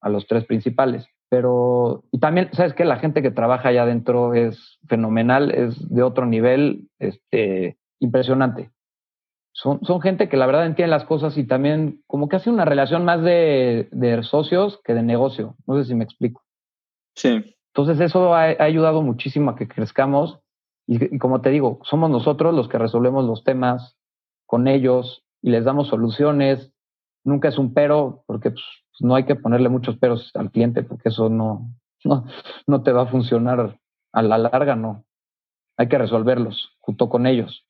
[0.00, 1.04] a los tres principales.
[1.28, 6.04] Pero, y también, ¿sabes que La gente que trabaja allá adentro es fenomenal, es de
[6.04, 8.70] otro nivel, este, impresionante.
[9.52, 12.64] Son, son gente que la verdad entiende las cosas y también como que hace una
[12.64, 15.56] relación más de, de socios que de negocio.
[15.66, 16.44] No sé si me explico.
[17.16, 17.56] Sí.
[17.76, 20.40] Entonces eso ha, ayudado muchísimo a que crezcamos
[20.86, 23.96] y, como te digo, somos nosotros los que resolvemos los temas
[24.46, 26.72] con ellos y les damos soluciones.
[27.24, 28.64] Nunca es un pero porque pues,
[29.00, 31.68] no hay que ponerle muchos peros al cliente porque eso no,
[32.04, 32.24] no,
[32.66, 33.78] no te va a funcionar
[34.12, 35.04] a la larga, no.
[35.76, 37.66] Hay que resolverlos junto con ellos.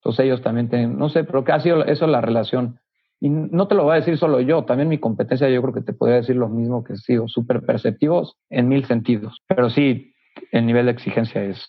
[0.00, 2.80] Entonces ellos también tienen, no sé, pero que ha sido eso la relación.
[3.20, 5.80] Y no te lo voy a decir solo yo, también mi competencia yo creo que
[5.80, 9.40] te podría decir lo mismo que he sido súper perceptivos en mil sentidos.
[9.46, 10.12] Pero sí,
[10.50, 11.64] el nivel de exigencia es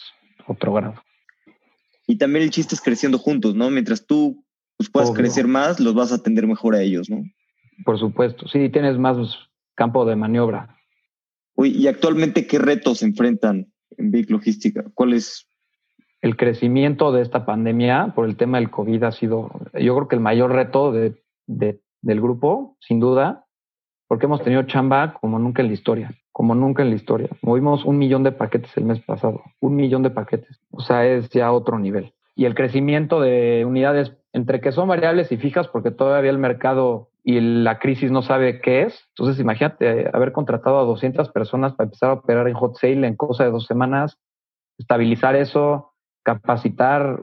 [0.48, 0.96] otro grado.
[2.08, 3.70] Y también el chiste es creciendo juntos, ¿no?
[3.70, 4.44] Mientras tú
[4.78, 7.24] pues, puedas crecer más, los vas a atender mejor a ellos, ¿no?
[7.86, 9.18] Por supuesto, sí, tienes más
[9.76, 10.78] campo de maniobra.
[11.56, 14.84] Uy, ¿y actualmente qué retos se enfrentan en Big Logística?
[14.94, 15.48] ¿Cuál es?
[16.22, 20.16] El crecimiento de esta pandemia por el tema del COVID ha sido, yo creo que
[20.16, 23.43] el mayor reto de, del grupo, sin duda,
[24.08, 27.30] porque hemos tenido chamba como nunca en la historia, como nunca en la historia.
[27.42, 30.60] Movimos un millón de paquetes el mes pasado, un millón de paquetes.
[30.72, 32.14] O sea, es ya otro nivel.
[32.36, 37.10] Y el crecimiento de unidades, entre que son variables y fijas, porque todavía el mercado
[37.24, 39.08] y la crisis no sabe qué es.
[39.10, 43.16] Entonces, imagínate haber contratado a 200 personas para empezar a operar en hot sale en
[43.16, 44.20] cosa de dos semanas,
[44.78, 47.22] estabilizar eso, capacitar.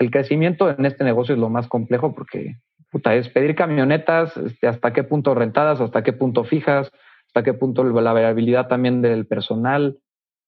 [0.00, 2.56] el crecimiento en este negocio es lo más complejo porque
[2.90, 6.90] puta, es pedir camionetas, este, hasta qué punto rentadas, hasta qué punto fijas,
[7.26, 9.98] hasta qué punto la variabilidad también del personal,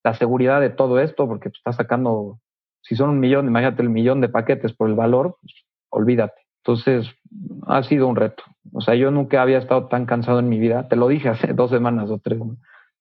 [0.03, 2.41] la seguridad de todo esto, porque pues, estás sacando,
[2.83, 5.55] si son un millón, imagínate el millón de paquetes por el valor, pues,
[5.91, 6.41] olvídate.
[6.65, 7.11] Entonces,
[7.67, 8.43] ha sido un reto.
[8.73, 10.89] O sea, yo nunca había estado tan cansado en mi vida.
[10.89, 12.39] Te lo dije hace dos semanas o tres.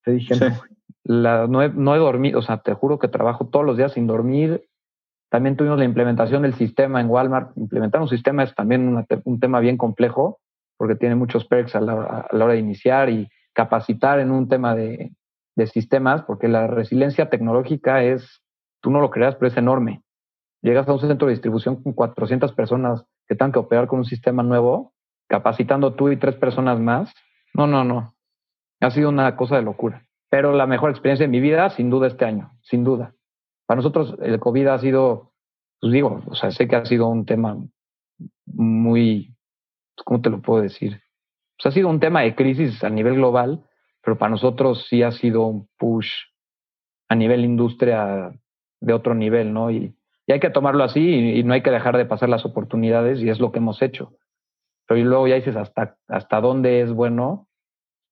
[0.04, 0.36] Te dije,
[1.04, 2.40] no, no, he, no he dormido.
[2.40, 4.69] O sea, te juro que trabajo todos los días sin dormir.
[5.30, 7.56] También tuvimos la implementación del sistema en Walmart.
[7.58, 10.40] Implementar un sistema es también un tema bien complejo
[10.78, 14.48] porque tiene muchos perks a la, a la, hora de iniciar y capacitar en un
[14.48, 15.12] tema de,
[15.58, 18.42] de sistemas, porque la resiliencia tecnológica es,
[18.82, 20.02] tú no lo creas, pero es enorme.
[20.62, 24.06] Llegas a un centro de distribución con 400 personas que tengan que operar con un
[24.06, 24.94] sistema nuevo,
[25.28, 27.14] capacitando tú y tres personas más.
[27.54, 28.14] No, no, no.
[28.80, 30.06] Ha sido una cosa de locura.
[30.30, 33.14] Pero la mejor experiencia de mi vida, sin duda, este año, sin duda.
[33.70, 35.32] Para nosotros el COVID ha sido,
[35.80, 37.56] pues digo, o sea, sé que ha sido un tema
[38.48, 39.36] muy,
[40.04, 41.04] ¿cómo te lo puedo decir?
[41.56, 43.64] Pues ha sido un tema de crisis a nivel global,
[44.02, 46.10] pero para nosotros sí ha sido un push
[47.10, 48.32] a nivel industria
[48.82, 49.70] de otro nivel, ¿no?
[49.70, 49.96] Y,
[50.28, 53.40] hay que tomarlo así y, no hay que dejar de pasar las oportunidades y es
[53.40, 54.16] lo que hemos hecho.
[54.88, 57.48] Pero luego ya dices hasta, hasta dónde es bueno.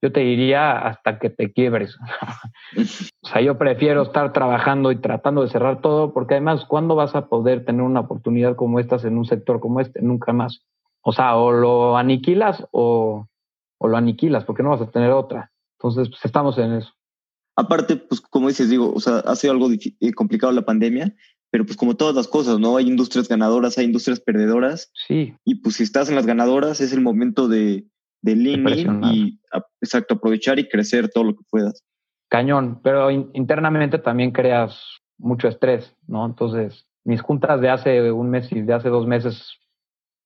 [0.01, 1.97] Yo te diría hasta que te quiebres.
[3.23, 7.15] o sea, yo prefiero estar trabajando y tratando de cerrar todo porque además, ¿cuándo vas
[7.15, 10.01] a poder tener una oportunidad como esta en un sector como este?
[10.01, 10.62] Nunca más.
[11.01, 13.27] O sea, o lo aniquilas o,
[13.79, 15.51] o lo aniquilas porque no vas a tener otra.
[15.79, 16.91] Entonces, pues estamos en eso.
[17.55, 21.15] Aparte, pues como dices, digo, o sea, ha sido algo eh, complicado la pandemia,
[21.49, 22.77] pero pues como todas las cosas, ¿no?
[22.77, 24.91] Hay industrias ganadoras, hay industrias perdedoras.
[25.07, 25.33] Sí.
[25.43, 27.88] Y pues si estás en las ganadoras es el momento de,
[28.27, 29.39] de lean y
[29.81, 31.83] exacto, aprovechar y crecer todo lo que puedas.
[32.29, 34.79] Cañón, pero internamente también creas
[35.17, 36.25] mucho estrés, ¿no?
[36.25, 39.57] Entonces, mis juntas de hace un mes y de hace dos meses,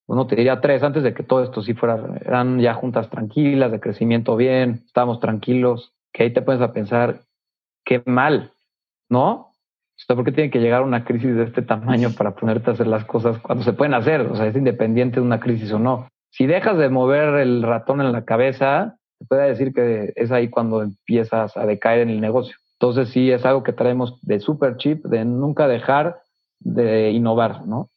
[0.07, 3.71] uno te diría tres, antes de que todo esto sí fuera, eran ya juntas tranquilas,
[3.71, 7.21] de crecimiento bien, estábamos tranquilos, que ahí te pones a pensar,
[7.85, 8.51] qué mal,
[9.09, 9.51] ¿no?
[10.07, 13.05] ¿Por qué tiene que llegar una crisis de este tamaño para ponerte a hacer las
[13.05, 14.21] cosas cuando se pueden hacer?
[14.21, 16.07] O sea, es independiente de una crisis o no.
[16.31, 20.49] Si dejas de mover el ratón en la cabeza, te puede decir que es ahí
[20.49, 22.55] cuando empiezas a decaer en el negocio.
[22.79, 26.21] Entonces sí es algo que traemos de super chip, de nunca dejar
[26.59, 27.89] de innovar, ¿no?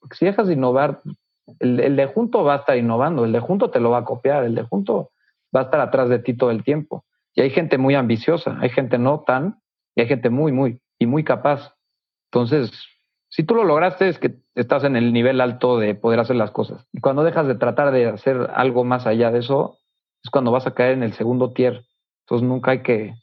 [0.00, 1.00] Porque si dejas de innovar,
[1.60, 4.04] el, el, de junto va a estar innovando, el de junto te lo va a
[4.04, 5.12] copiar, el de junto
[5.54, 7.04] va a estar atrás de ti todo el tiempo.
[7.34, 9.60] Y hay gente muy ambiciosa, hay gente no tan,
[9.94, 11.74] y hay gente muy, muy, y muy capaz.
[12.30, 12.72] Entonces,
[13.36, 16.52] si tú lo lograste, es que estás en el nivel alto de poder hacer las
[16.52, 16.86] cosas.
[16.94, 19.76] Y cuando dejas de tratar de hacer algo más allá de eso,
[20.24, 21.84] es cuando vas a caer en el segundo tier.
[22.24, 23.14] Entonces, nunca hay que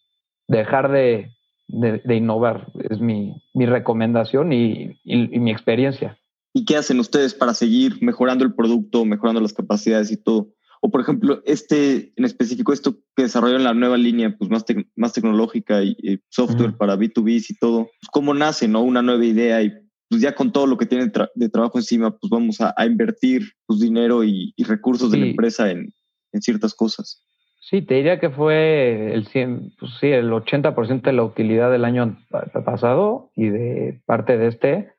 [0.47, 1.31] dejar de,
[1.67, 2.67] de, innovar.
[2.91, 6.19] Es mi, mi recomendación y, y, mi experiencia.
[6.53, 10.49] ¿Y qué hacen ustedes para seguir mejorando el producto, mejorando las capacidades y todo?
[10.81, 14.63] O por ejemplo, este en específico, esto que desarrollaron la nueva línea, pues más,
[14.95, 18.83] más tecnológica y, software para B2B y todo, pues, ¿cómo nace, no?
[18.83, 19.73] Una nueva idea y
[20.13, 23.79] pues ya con todo lo que tienen de trabajo encima, pues vamos a, invertir pues,
[23.79, 25.91] dinero y, recursos de la empresa en,
[26.31, 27.25] en, ciertas cosas.
[27.59, 31.83] Sí, te diría que fue el 100, pues sí, el 80% de la utilidad del
[31.83, 32.15] año
[32.63, 34.91] pasado y de parte de este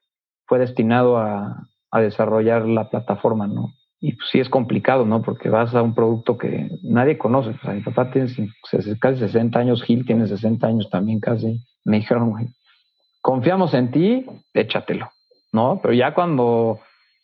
[0.47, 3.73] fue destinado a, a desarrollar la plataforma, ¿no?
[4.01, 5.23] y pues, sí es complicado, ¿no?
[5.23, 7.51] Porque vas a un producto que nadie conoce.
[7.51, 8.29] O sea, mi papá tiene
[9.01, 11.65] casi 60 años, Gil tiene 60 años también casi.
[11.85, 12.35] Me dijeron,
[13.25, 15.09] confiamos en ti, échatelo,
[15.51, 15.81] ¿no?
[15.81, 16.81] Pero ya cuando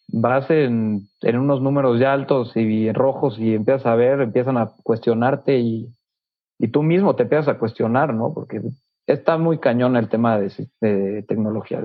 [0.08, 5.58] vas en, unos números ya altos y rojos y empiezas a ver, empiezan a cuestionarte
[5.58, 5.90] y,
[6.58, 8.32] y tú mismo te empiezas a cuestionar, ¿no?
[8.32, 8.62] Porque
[9.06, 11.82] está muy cañón el tema de, tecnología.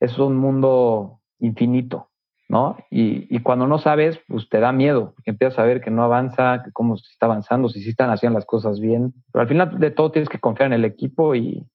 [0.00, 2.08] Es, un mundo infinito.
[2.48, 2.78] ¿no?
[2.90, 6.62] Y, y, cuando no sabes, pues te da miedo, empiezas a ver que no avanza,
[6.64, 9.12] que cómo se está avanzando, si sí están haciendo las cosas bien.
[9.32, 11.66] Pero al final de todo tienes que confiar en el equipo y,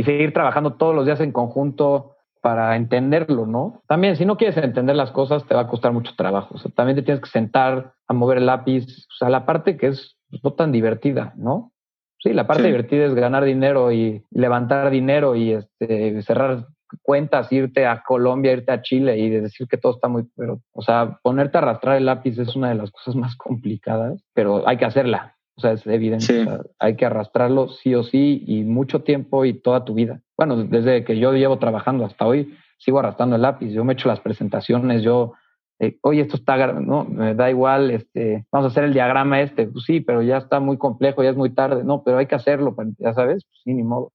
[0.00, 3.82] y seguir trabajando todos los días en conjunto para entenderlo, ¿no?
[3.86, 6.54] También, si no quieres entender las cosas, te va a costar mucho trabajo.
[6.54, 9.76] O sea, también te tienes que sentar a mover el lápiz, o sea, la parte
[9.76, 11.72] que es no tan divertida, ¿no?
[12.18, 16.66] Sí, la parte divertida es ganar dinero y levantar dinero y este, cerrar
[17.02, 20.80] cuentas irte a Colombia, irte a Chile y decir que todo está muy, pero, o
[20.80, 24.78] sea, ponerte a arrastrar el lápiz es una de las cosas más complicadas, pero hay
[24.78, 25.36] que hacerla.
[25.60, 26.48] O sea, es evidente.
[26.78, 30.22] hay que arrastrarlo sí o sí y mucho tiempo y toda tu vida.
[30.38, 33.70] Bueno, desde que yo llevo trabajando hasta hoy, sigo arrastrando el lápiz.
[33.72, 35.34] Yo me echo las presentaciones, yo,
[35.78, 39.66] eh, oye, esto está, no, me da igual, este, vamos a hacer el diagrama este.
[39.66, 41.84] Pues sí, pero ya está muy complejo, ya es muy tarde.
[41.84, 44.12] No, pero hay que hacerlo, ya sabes, pues sí, ni modo.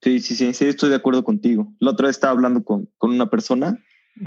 [0.00, 1.70] Sí, sí, sí, sí, estoy de acuerdo contigo.
[1.80, 3.78] La otra vez estaba hablando con, con una persona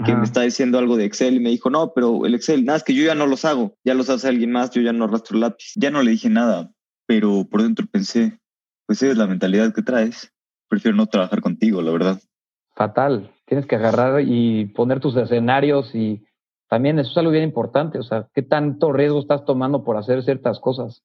[0.04, 2.78] que me está diciendo algo de Excel y me dijo, no, pero el Excel, nada,
[2.78, 5.04] es que yo ya no los hago, ya los hace alguien más, yo ya no
[5.04, 5.72] arrastro lápiz.
[5.76, 6.72] Ya no le dije nada,
[7.06, 8.40] pero por dentro pensé,
[8.86, 10.32] pues es la mentalidad que traes,
[10.68, 12.20] prefiero no trabajar contigo, la verdad.
[12.74, 16.26] Fatal, tienes que agarrar y poner tus escenarios y
[16.68, 20.22] también eso es algo bien importante, o sea, ¿qué tanto riesgo estás tomando por hacer
[20.24, 21.04] ciertas cosas?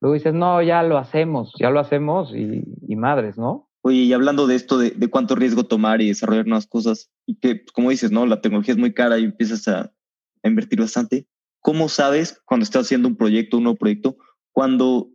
[0.00, 3.68] Luego dices, no, ya lo hacemos, ya lo hacemos y, y madres, ¿no?
[3.84, 7.56] Oye, y hablando de esto, de, cuánto riesgo tomar y desarrollar nuevas cosas, y que,
[7.56, 8.26] pues, como dices, ¿no?
[8.26, 9.92] La tecnología es muy cara y empiezas a,
[10.44, 11.26] invertir bastante.
[11.60, 14.16] ¿Cómo sabes cuando estás haciendo un proyecto, un nuevo proyecto,
[14.50, 15.08] cuando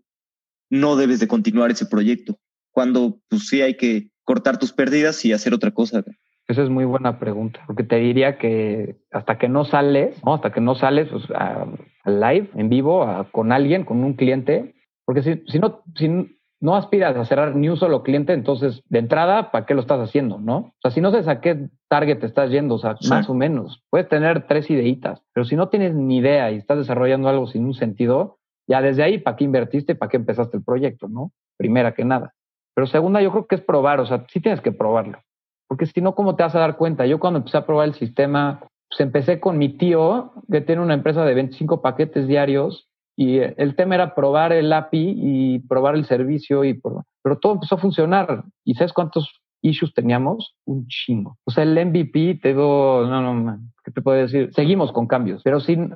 [0.69, 2.39] no debes de continuar ese proyecto?
[2.71, 6.03] Cuando, pues sí, hay que cortar tus pérdidas y hacer otra cosa.
[6.47, 10.35] Esa es muy buena pregunta, porque te diría que hasta que no sales, ¿no?
[10.35, 11.67] hasta que no sales pues, a,
[12.05, 17.15] live, en vivo, con alguien, con un cliente, porque si, si no, si, no aspiras
[17.15, 20.39] a cerrar ni un solo cliente, entonces de entrada, ¿para qué lo estás haciendo?
[20.39, 20.57] ¿No?
[20.57, 23.33] O sea, si no sabes a qué target te estás yendo, o sea, más o
[23.33, 27.47] menos, puedes tener tres ideitas, pero si no tienes ni idea y estás desarrollando algo
[27.47, 29.95] sin un sentido, ya desde ahí, ¿para qué invertiste?
[29.95, 31.07] ¿Para qué empezaste el proyecto?
[31.07, 31.31] ¿No?
[31.57, 32.33] Primera que nada.
[32.73, 35.19] Pero segunda, yo creo que es probar, o sea, sí tienes que probarlo,
[35.67, 37.05] porque si no, ¿cómo te vas a dar cuenta?
[37.05, 40.93] Yo cuando empecé a probar el sistema, pues empecé con mi tío, que tiene una
[40.93, 42.87] empresa de 25 paquetes diarios,
[43.19, 46.79] y el tema era probar el API y probar el servicio, y
[47.23, 48.43] pero todo empezó a funcionar.
[48.63, 50.55] ¿Y sabes cuántos issues teníamos?
[50.65, 51.39] Un chingo.
[51.43, 54.51] O sea, el MVP, te digo, no, no, ¿qué te puedo decir?
[54.53, 55.95] Seguimos con cambios, pero sin,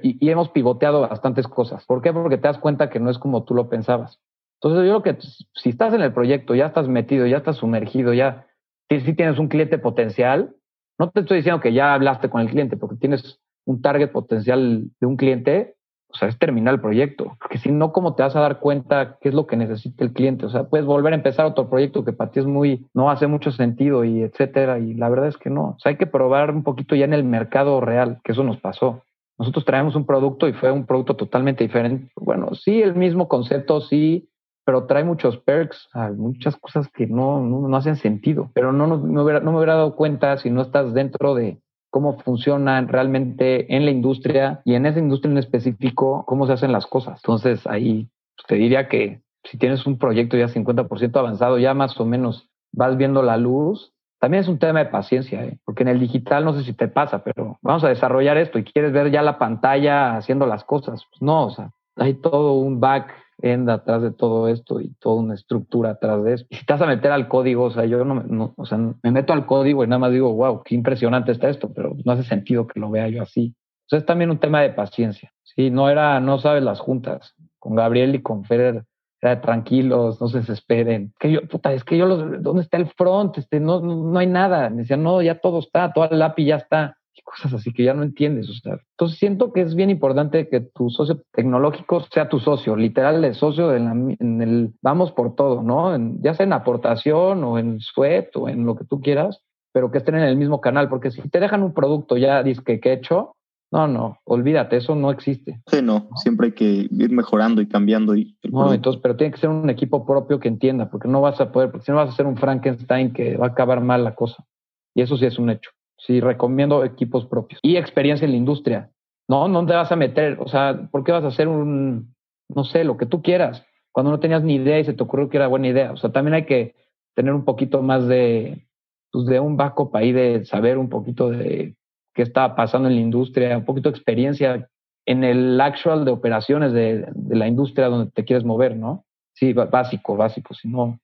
[0.00, 1.84] y, y, hemos pivoteado bastantes cosas.
[1.86, 2.12] ¿Por qué?
[2.12, 4.20] Porque te das cuenta que no es como tú lo pensabas.
[4.62, 5.22] Entonces, yo creo que
[5.54, 8.46] si estás en el proyecto, ya estás metido, ya estás sumergido, ya
[8.88, 10.54] si tienes un cliente potencial,
[11.00, 14.90] no te estoy diciendo que ya hablaste con el cliente, porque tienes un target potencial
[15.00, 15.76] de un cliente,
[16.12, 19.18] o sea, es terminar el proyecto, porque si no, ¿cómo te vas a dar cuenta
[19.20, 20.46] qué es lo que necesita el cliente?
[20.46, 23.26] O sea, puedes volver a empezar otro proyecto que para ti es muy, no hace
[23.26, 25.70] mucho sentido y etcétera, y la verdad es que no.
[25.70, 28.58] O sea, hay que probar un poquito ya en el mercado real, que eso nos
[28.58, 29.02] pasó.
[29.38, 32.12] Nosotros traemos un producto y fue un producto totalmente diferente.
[32.16, 34.28] Bueno, sí, el mismo concepto, sí,
[34.66, 38.50] pero trae muchos perks, muchas cosas que no, no, hacen sentido.
[38.52, 41.58] Pero no, no, hubiera, no me hubiera dado cuenta si no estás dentro de,
[41.90, 46.72] cómo funcionan realmente en la industria y en esa industria en específico, cómo se hacen
[46.72, 47.20] las cosas.
[47.22, 48.08] Entonces ahí
[48.46, 52.96] te diría que si tienes un proyecto ya 50% avanzado, ya más o menos vas
[52.96, 53.92] viendo la luz.
[54.20, 55.58] También es un tema de paciencia, ¿eh?
[55.64, 58.64] porque en el digital no sé si te pasa, pero vamos a desarrollar esto y
[58.64, 61.04] quieres ver ya la pantalla haciendo las cosas.
[61.10, 65.16] Pues no, o sea, hay todo un back end atrás de todo esto y toda
[65.16, 66.46] una estructura atrás de eso.
[66.48, 69.10] Y si vas a meter al código, o sea, yo no, no, o sea, me
[69.10, 72.24] meto al código y nada más digo, wow, qué impresionante está esto, pero no hace
[72.24, 73.54] sentido que lo vea yo así.
[73.86, 75.32] O sea, es también un tema de paciencia.
[75.42, 77.34] Sí, no era, no sabes las juntas.
[77.58, 78.84] Con Gabriel y con Fer
[79.20, 81.12] era tranquilos, no se desesperen.
[81.18, 83.36] Que yo, puta, es que yo los, ¿dónde está el front?
[83.38, 84.70] Este, no, no, no hay nada.
[84.70, 87.94] Me decían, no, ya todo está, toda el API ya está cosas así que ya
[87.94, 88.48] no entiendes.
[88.48, 92.76] O sea, entonces siento que es bien importante que tu socio tecnológico sea tu socio,
[92.76, 95.96] literal el socio en, el vamos por todo, ¿no?
[96.20, 99.42] ya sea en aportación o en sweat o en lo que tú quieras,
[99.72, 102.80] pero que estén en el mismo canal, porque si te dejan un producto ya disque
[102.80, 103.36] que hecho,
[103.72, 105.60] no, no, olvídate, eso no existe.
[105.68, 108.16] Sí, no, siempre hay que ir mejorando y cambiando.
[108.16, 111.40] Y no, entonces, pero tiene que ser un equipo propio que entienda, porque no vas
[111.40, 114.02] a poder, porque si no vas a ser un Frankenstein que va a acabar mal
[114.02, 114.44] la cosa.
[114.92, 115.70] Y eso sí es un hecho.
[116.06, 118.90] Sí, recomiendo equipos propios y experiencia en la industria.
[119.28, 122.14] No, no te vas a meter, o sea, ¿por qué vas a hacer un,
[122.48, 123.64] no sé, lo que tú quieras?
[123.92, 125.92] Cuando no tenías ni idea y se te ocurrió que era buena idea.
[125.92, 126.74] O sea, también hay que
[127.14, 128.66] tener un poquito más de,
[129.12, 131.76] pues de un backup ahí, de saber un poquito de
[132.14, 134.68] qué está pasando en la industria, un poquito de experiencia
[135.06, 139.04] en el actual de operaciones de, de la industria donde te quieres mover, ¿no?
[139.34, 140.98] Sí, básico, básico, si no,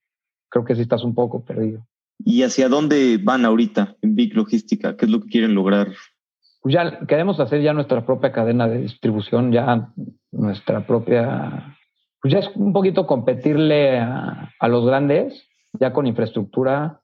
[0.48, 1.86] creo que sí estás un poco perdido.
[2.18, 4.96] ¿Y hacia dónde van ahorita en Big Logística?
[4.96, 5.88] ¿Qué es lo que quieren lograr?
[6.60, 9.92] Pues ya queremos hacer ya nuestra propia cadena de distribución, ya
[10.32, 11.76] nuestra propia,
[12.20, 15.46] pues ya es un poquito competirle a, a los grandes,
[15.78, 17.00] ya con infraestructura.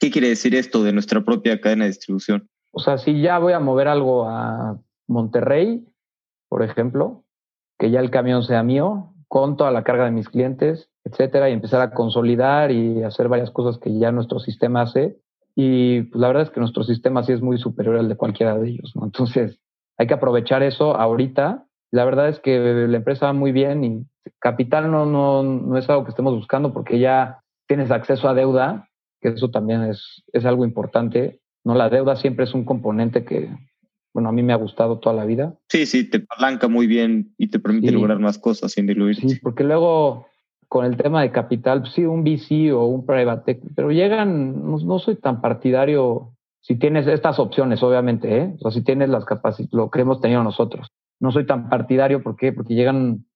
[0.00, 2.48] ¿Qué quiere decir esto de nuestra propia cadena de distribución?
[2.72, 5.86] O sea, si ya voy a mover algo a Monterrey,
[6.48, 7.24] por ejemplo,
[7.78, 11.52] que ya el camión sea mío, con toda la carga de mis clientes, etcétera, y
[11.52, 15.18] empezar a consolidar y hacer varias cosas que ya nuestro sistema hace.
[15.54, 18.56] Y pues, la verdad es que nuestro sistema sí es muy superior al de cualquiera
[18.56, 19.04] de ellos, ¿no?
[19.04, 19.58] Entonces,
[19.98, 21.66] hay que aprovechar eso ahorita.
[21.90, 24.06] La verdad es que la empresa va muy bien y
[24.38, 28.88] capital no, no, no es algo que estemos buscando porque ya tienes acceso a deuda,
[29.20, 31.40] que eso también es, es algo importante.
[31.64, 33.54] No, la deuda siempre es un componente que,
[34.14, 35.54] bueno, a mí me ha gustado toda la vida.
[35.68, 39.28] Sí, sí, te palanca muy bien y te permite lograr más cosas sin diluirte.
[39.28, 40.26] Sí, porque luego
[40.72, 44.98] con el tema de capital, pues sí, un VC o un private pero llegan, no,
[44.98, 46.30] soy tan partidario
[46.62, 48.56] si tienes estas opciones, obviamente, ¿eh?
[48.62, 50.88] o si tienes las capacidades, lo que hemos tenido nosotros.
[51.20, 52.54] No soy tan partidario, ¿por qué?
[52.54, 53.26] Porque llegan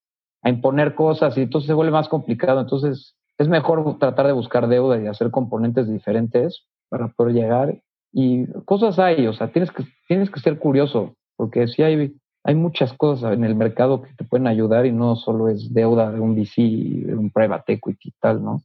[0.40, 2.58] a imponer cosas y entonces se vuelve más complicado.
[2.58, 7.82] Entonces, es mejor tratar de buscar deuda y hacer componentes diferentes para poder llegar.
[8.14, 12.14] Y cosas hay, o sea, tienes que, tienes que ser curioso, porque si hay
[12.46, 16.12] hay muchas cosas en el mercado que te pueden ayudar y no solo es deuda
[16.12, 18.62] de un VC, de un private equity y tal, ¿no?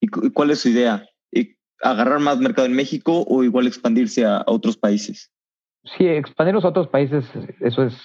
[0.00, 1.06] ¿Y cuál es su idea?
[1.80, 5.30] ¿Agarrar más mercado en México o igual expandirse a, otros países?
[5.84, 7.24] Sí, expandirnos a otros países,
[7.60, 7.96] eso es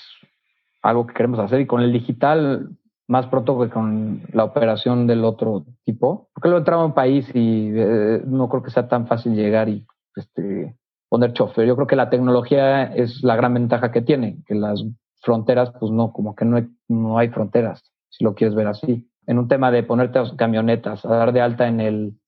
[0.84, 2.70] algo que queremos hacer y con el digital
[3.08, 7.28] más pronto que con la operación del otro tipo, porque lo entraba a un país
[7.34, 9.84] y eh, no creo que sea tan fácil llegar y
[10.16, 10.76] este,
[11.14, 11.68] poner chofer.
[11.68, 14.84] Yo creo que la tecnología es la gran ventaja que tiene, que las
[15.22, 19.08] fronteras, pues no, como que no hay, no hay fronteras, si lo quieres ver así.
[19.28, 22.20] En un tema de ponerte a camionetas, a dar de alta en el,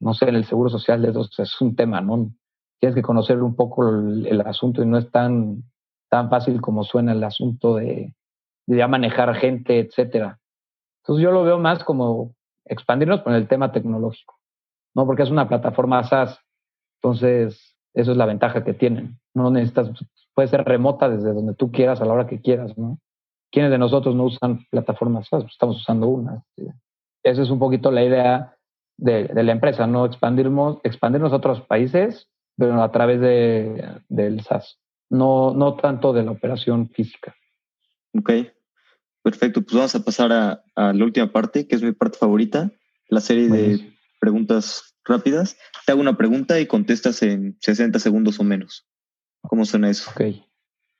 [0.00, 2.32] no sé, en el seguro social de dos, es un tema, ¿no?
[2.80, 5.62] Tienes que conocer un poco el, asunto y no es tan,
[6.08, 8.16] tan fácil como suena el asunto de,
[8.66, 10.40] de ya manejar gente, etcétera.
[11.04, 12.34] Entonces yo lo veo más como
[12.64, 14.34] expandirnos con el tema tecnológico,
[14.96, 15.06] ¿no?
[15.06, 16.40] Porque es una plataforma SaaS.
[17.00, 19.18] Entonces, eso es la ventaja que tienen.
[19.34, 19.90] No necesitas,
[20.34, 22.98] puede ser remota desde donde tú quieras a la hora que quieras, ¿no?
[23.50, 26.44] ¿Quiénes de nosotros no usan plataformas pues estamos usando una.
[27.22, 28.56] Esa es un poquito la idea
[28.96, 30.06] de, la empresa, ¿no?
[30.06, 34.78] Expandirnos, expandirnos a otros países, pero a través de, del SaaS,
[35.08, 37.34] no, no tanto de la operación física.
[38.16, 38.30] Ok,
[39.22, 39.62] perfecto.
[39.62, 42.70] Pues vamos a pasar a, a la última parte, que es mi parte favorita,
[43.08, 45.58] la serie de preguntas rápidas.
[45.84, 48.86] Te hago una pregunta y contestas en 60 segundos o menos.
[49.42, 50.10] ¿Cómo suena eso?
[50.10, 50.22] Ok.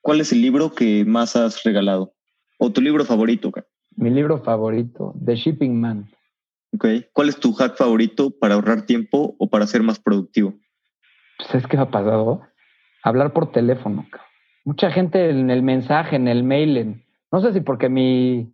[0.02, 2.14] ¿cuál es el libro que más has regalado?
[2.58, 3.52] ¿O tu libro favorito?
[3.96, 6.10] Mi libro favorito, The Shipping Man.
[6.74, 7.06] Okay.
[7.12, 10.54] ¿Cuál es tu hack favorito para ahorrar tiempo o para ser más productivo?
[11.38, 12.42] Pues es que me ha pasado
[13.02, 14.06] hablar por teléfono.
[14.64, 17.02] Mucha gente en el mensaje, en el mail,
[17.32, 18.52] no sé si porque mi,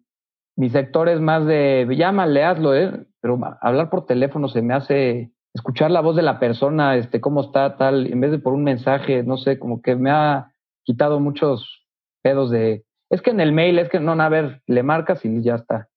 [0.54, 3.06] mi sector es más de llámale, hazlo, ¿eh?
[3.20, 7.40] pero hablar por teléfono se me hace escuchar la voz de la persona, este, cómo
[7.40, 10.52] está, tal, en vez de por un mensaje, no sé, como que me ha
[10.84, 11.86] quitado muchos
[12.22, 15.42] pedos de, es que en el mail, es que no, a ver, le marcas y
[15.42, 15.88] ya está.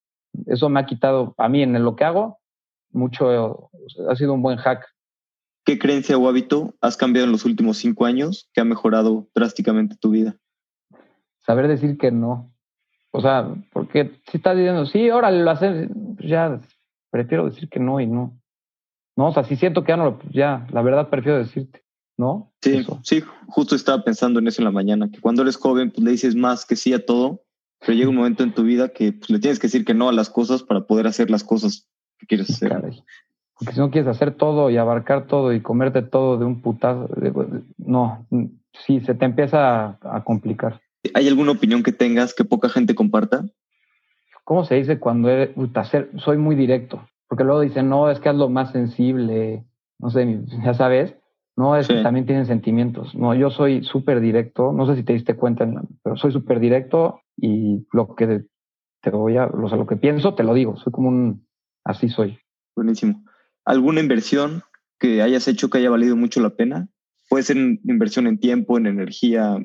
[0.46, 2.38] Eso me ha quitado a mí en lo que hago
[2.90, 3.70] mucho,
[4.08, 4.86] ha sido un buen hack.
[5.64, 9.96] ¿Qué creencia o hábito has cambiado en los últimos cinco años que ha mejorado drásticamente
[9.96, 10.36] tu vida?
[11.40, 12.50] Saber decir que no.
[13.10, 16.60] O sea, porque si estás diciendo, sí, órale, lo haces, pues ya
[17.10, 18.39] prefiero decir que no y no.
[19.20, 21.82] No, o sea, si siento que ya no, ya, la verdad prefiero decirte,
[22.16, 22.54] ¿no?
[22.62, 26.02] Sí, sí, justo estaba pensando en eso en la mañana, que cuando eres joven, pues
[26.02, 27.42] le dices más que sí a todo,
[27.80, 30.08] pero llega un momento en tu vida que pues, le tienes que decir que no
[30.08, 31.86] a las cosas para poder hacer las cosas
[32.18, 32.70] que quieres hacer.
[33.58, 37.10] Porque si no quieres hacer todo y abarcar todo y comerte todo de un putazo,
[37.76, 38.26] no,
[38.86, 40.80] sí, se te empieza a, complicar.
[41.12, 43.44] ¿Hay alguna opinión que tengas que poca gente comparta?
[44.44, 45.50] ¿Cómo se dice cuando eres,
[46.16, 47.06] soy muy directo?
[47.30, 49.64] Porque luego dicen, no, es que es lo más sensible,
[50.00, 51.14] no sé, ya sabes,
[51.56, 53.14] no, es que también tienen sentimientos.
[53.14, 55.64] No, yo soy súper directo, no sé si te diste cuenta,
[56.02, 58.46] pero soy súper directo y lo que
[59.00, 61.46] te voy a, o sea, lo que pienso te lo digo, soy como un,
[61.84, 62.40] así soy.
[62.74, 63.22] Buenísimo.
[63.64, 64.62] ¿Alguna inversión
[64.98, 66.88] que hayas hecho que haya valido mucho la pena?
[67.28, 69.56] Puede ser inversión en tiempo, en energía.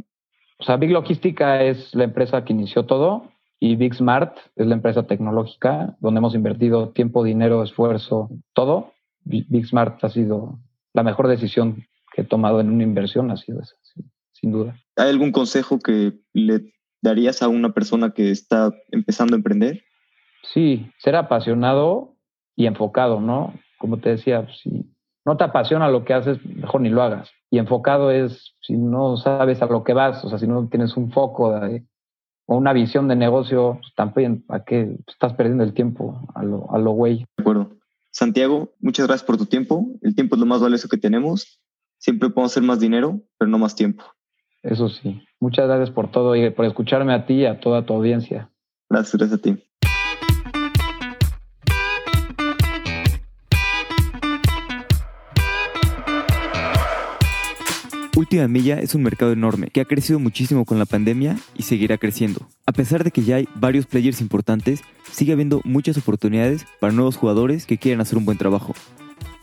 [0.59, 4.75] O sea, Big Logística es la empresa que inició todo y Big Smart es la
[4.75, 8.93] empresa tecnológica donde hemos invertido tiempo, dinero, esfuerzo, todo.
[9.23, 10.59] Big Smart ha sido
[10.93, 13.75] la mejor decisión que he tomado en una inversión, ha sido esa,
[14.33, 14.79] sin duda.
[14.95, 19.83] ¿Hay algún consejo que le darías a una persona que está empezando a emprender?
[20.53, 22.15] Sí, ser apasionado
[22.55, 23.53] y enfocado, ¿no?
[23.77, 24.85] Como te decía, si
[25.25, 27.31] no te apasiona lo que haces, mejor ni lo hagas.
[27.49, 30.95] Y enfocado es, si no sabes a lo que vas, o sea, si no tienes
[30.95, 31.51] un foco
[32.45, 36.27] o una visión de negocio, pues también, ¿a qué estás perdiendo el tiempo?
[36.35, 37.25] A lo, a lo güey.
[37.37, 37.71] De acuerdo.
[38.11, 39.87] Santiago, muchas gracias por tu tiempo.
[40.01, 41.59] El tiempo es lo más valioso que tenemos.
[41.97, 44.03] Siempre podemos hacer más dinero, pero no más tiempo.
[44.63, 45.21] Eso sí.
[45.39, 48.49] Muchas gracias por todo y por escucharme a ti y a toda tu audiencia.
[48.89, 49.63] Gracias, gracias a ti.
[58.15, 61.97] Última Milla es un mercado enorme que ha crecido muchísimo con la pandemia y seguirá
[61.97, 62.47] creciendo.
[62.65, 64.79] A pesar de que ya hay varios players importantes,
[65.11, 68.73] sigue habiendo muchas oportunidades para nuevos jugadores que quieren hacer un buen trabajo.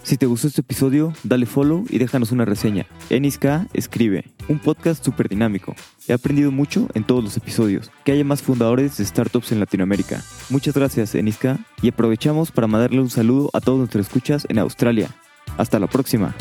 [0.02, 2.86] Si te gustó este episodio, dale follow y déjanos una reseña.
[3.10, 5.76] Eniska escribe, un podcast súper dinámico.
[6.08, 7.90] He aprendido mucho en todos los episodios.
[8.06, 10.24] Que haya más fundadores de startups en Latinoamérica.
[10.48, 15.10] Muchas gracias, Eniska, y aprovechamos para mandarle un saludo a todos nuestros escuchas en Australia.
[15.58, 16.34] Hasta la próxima.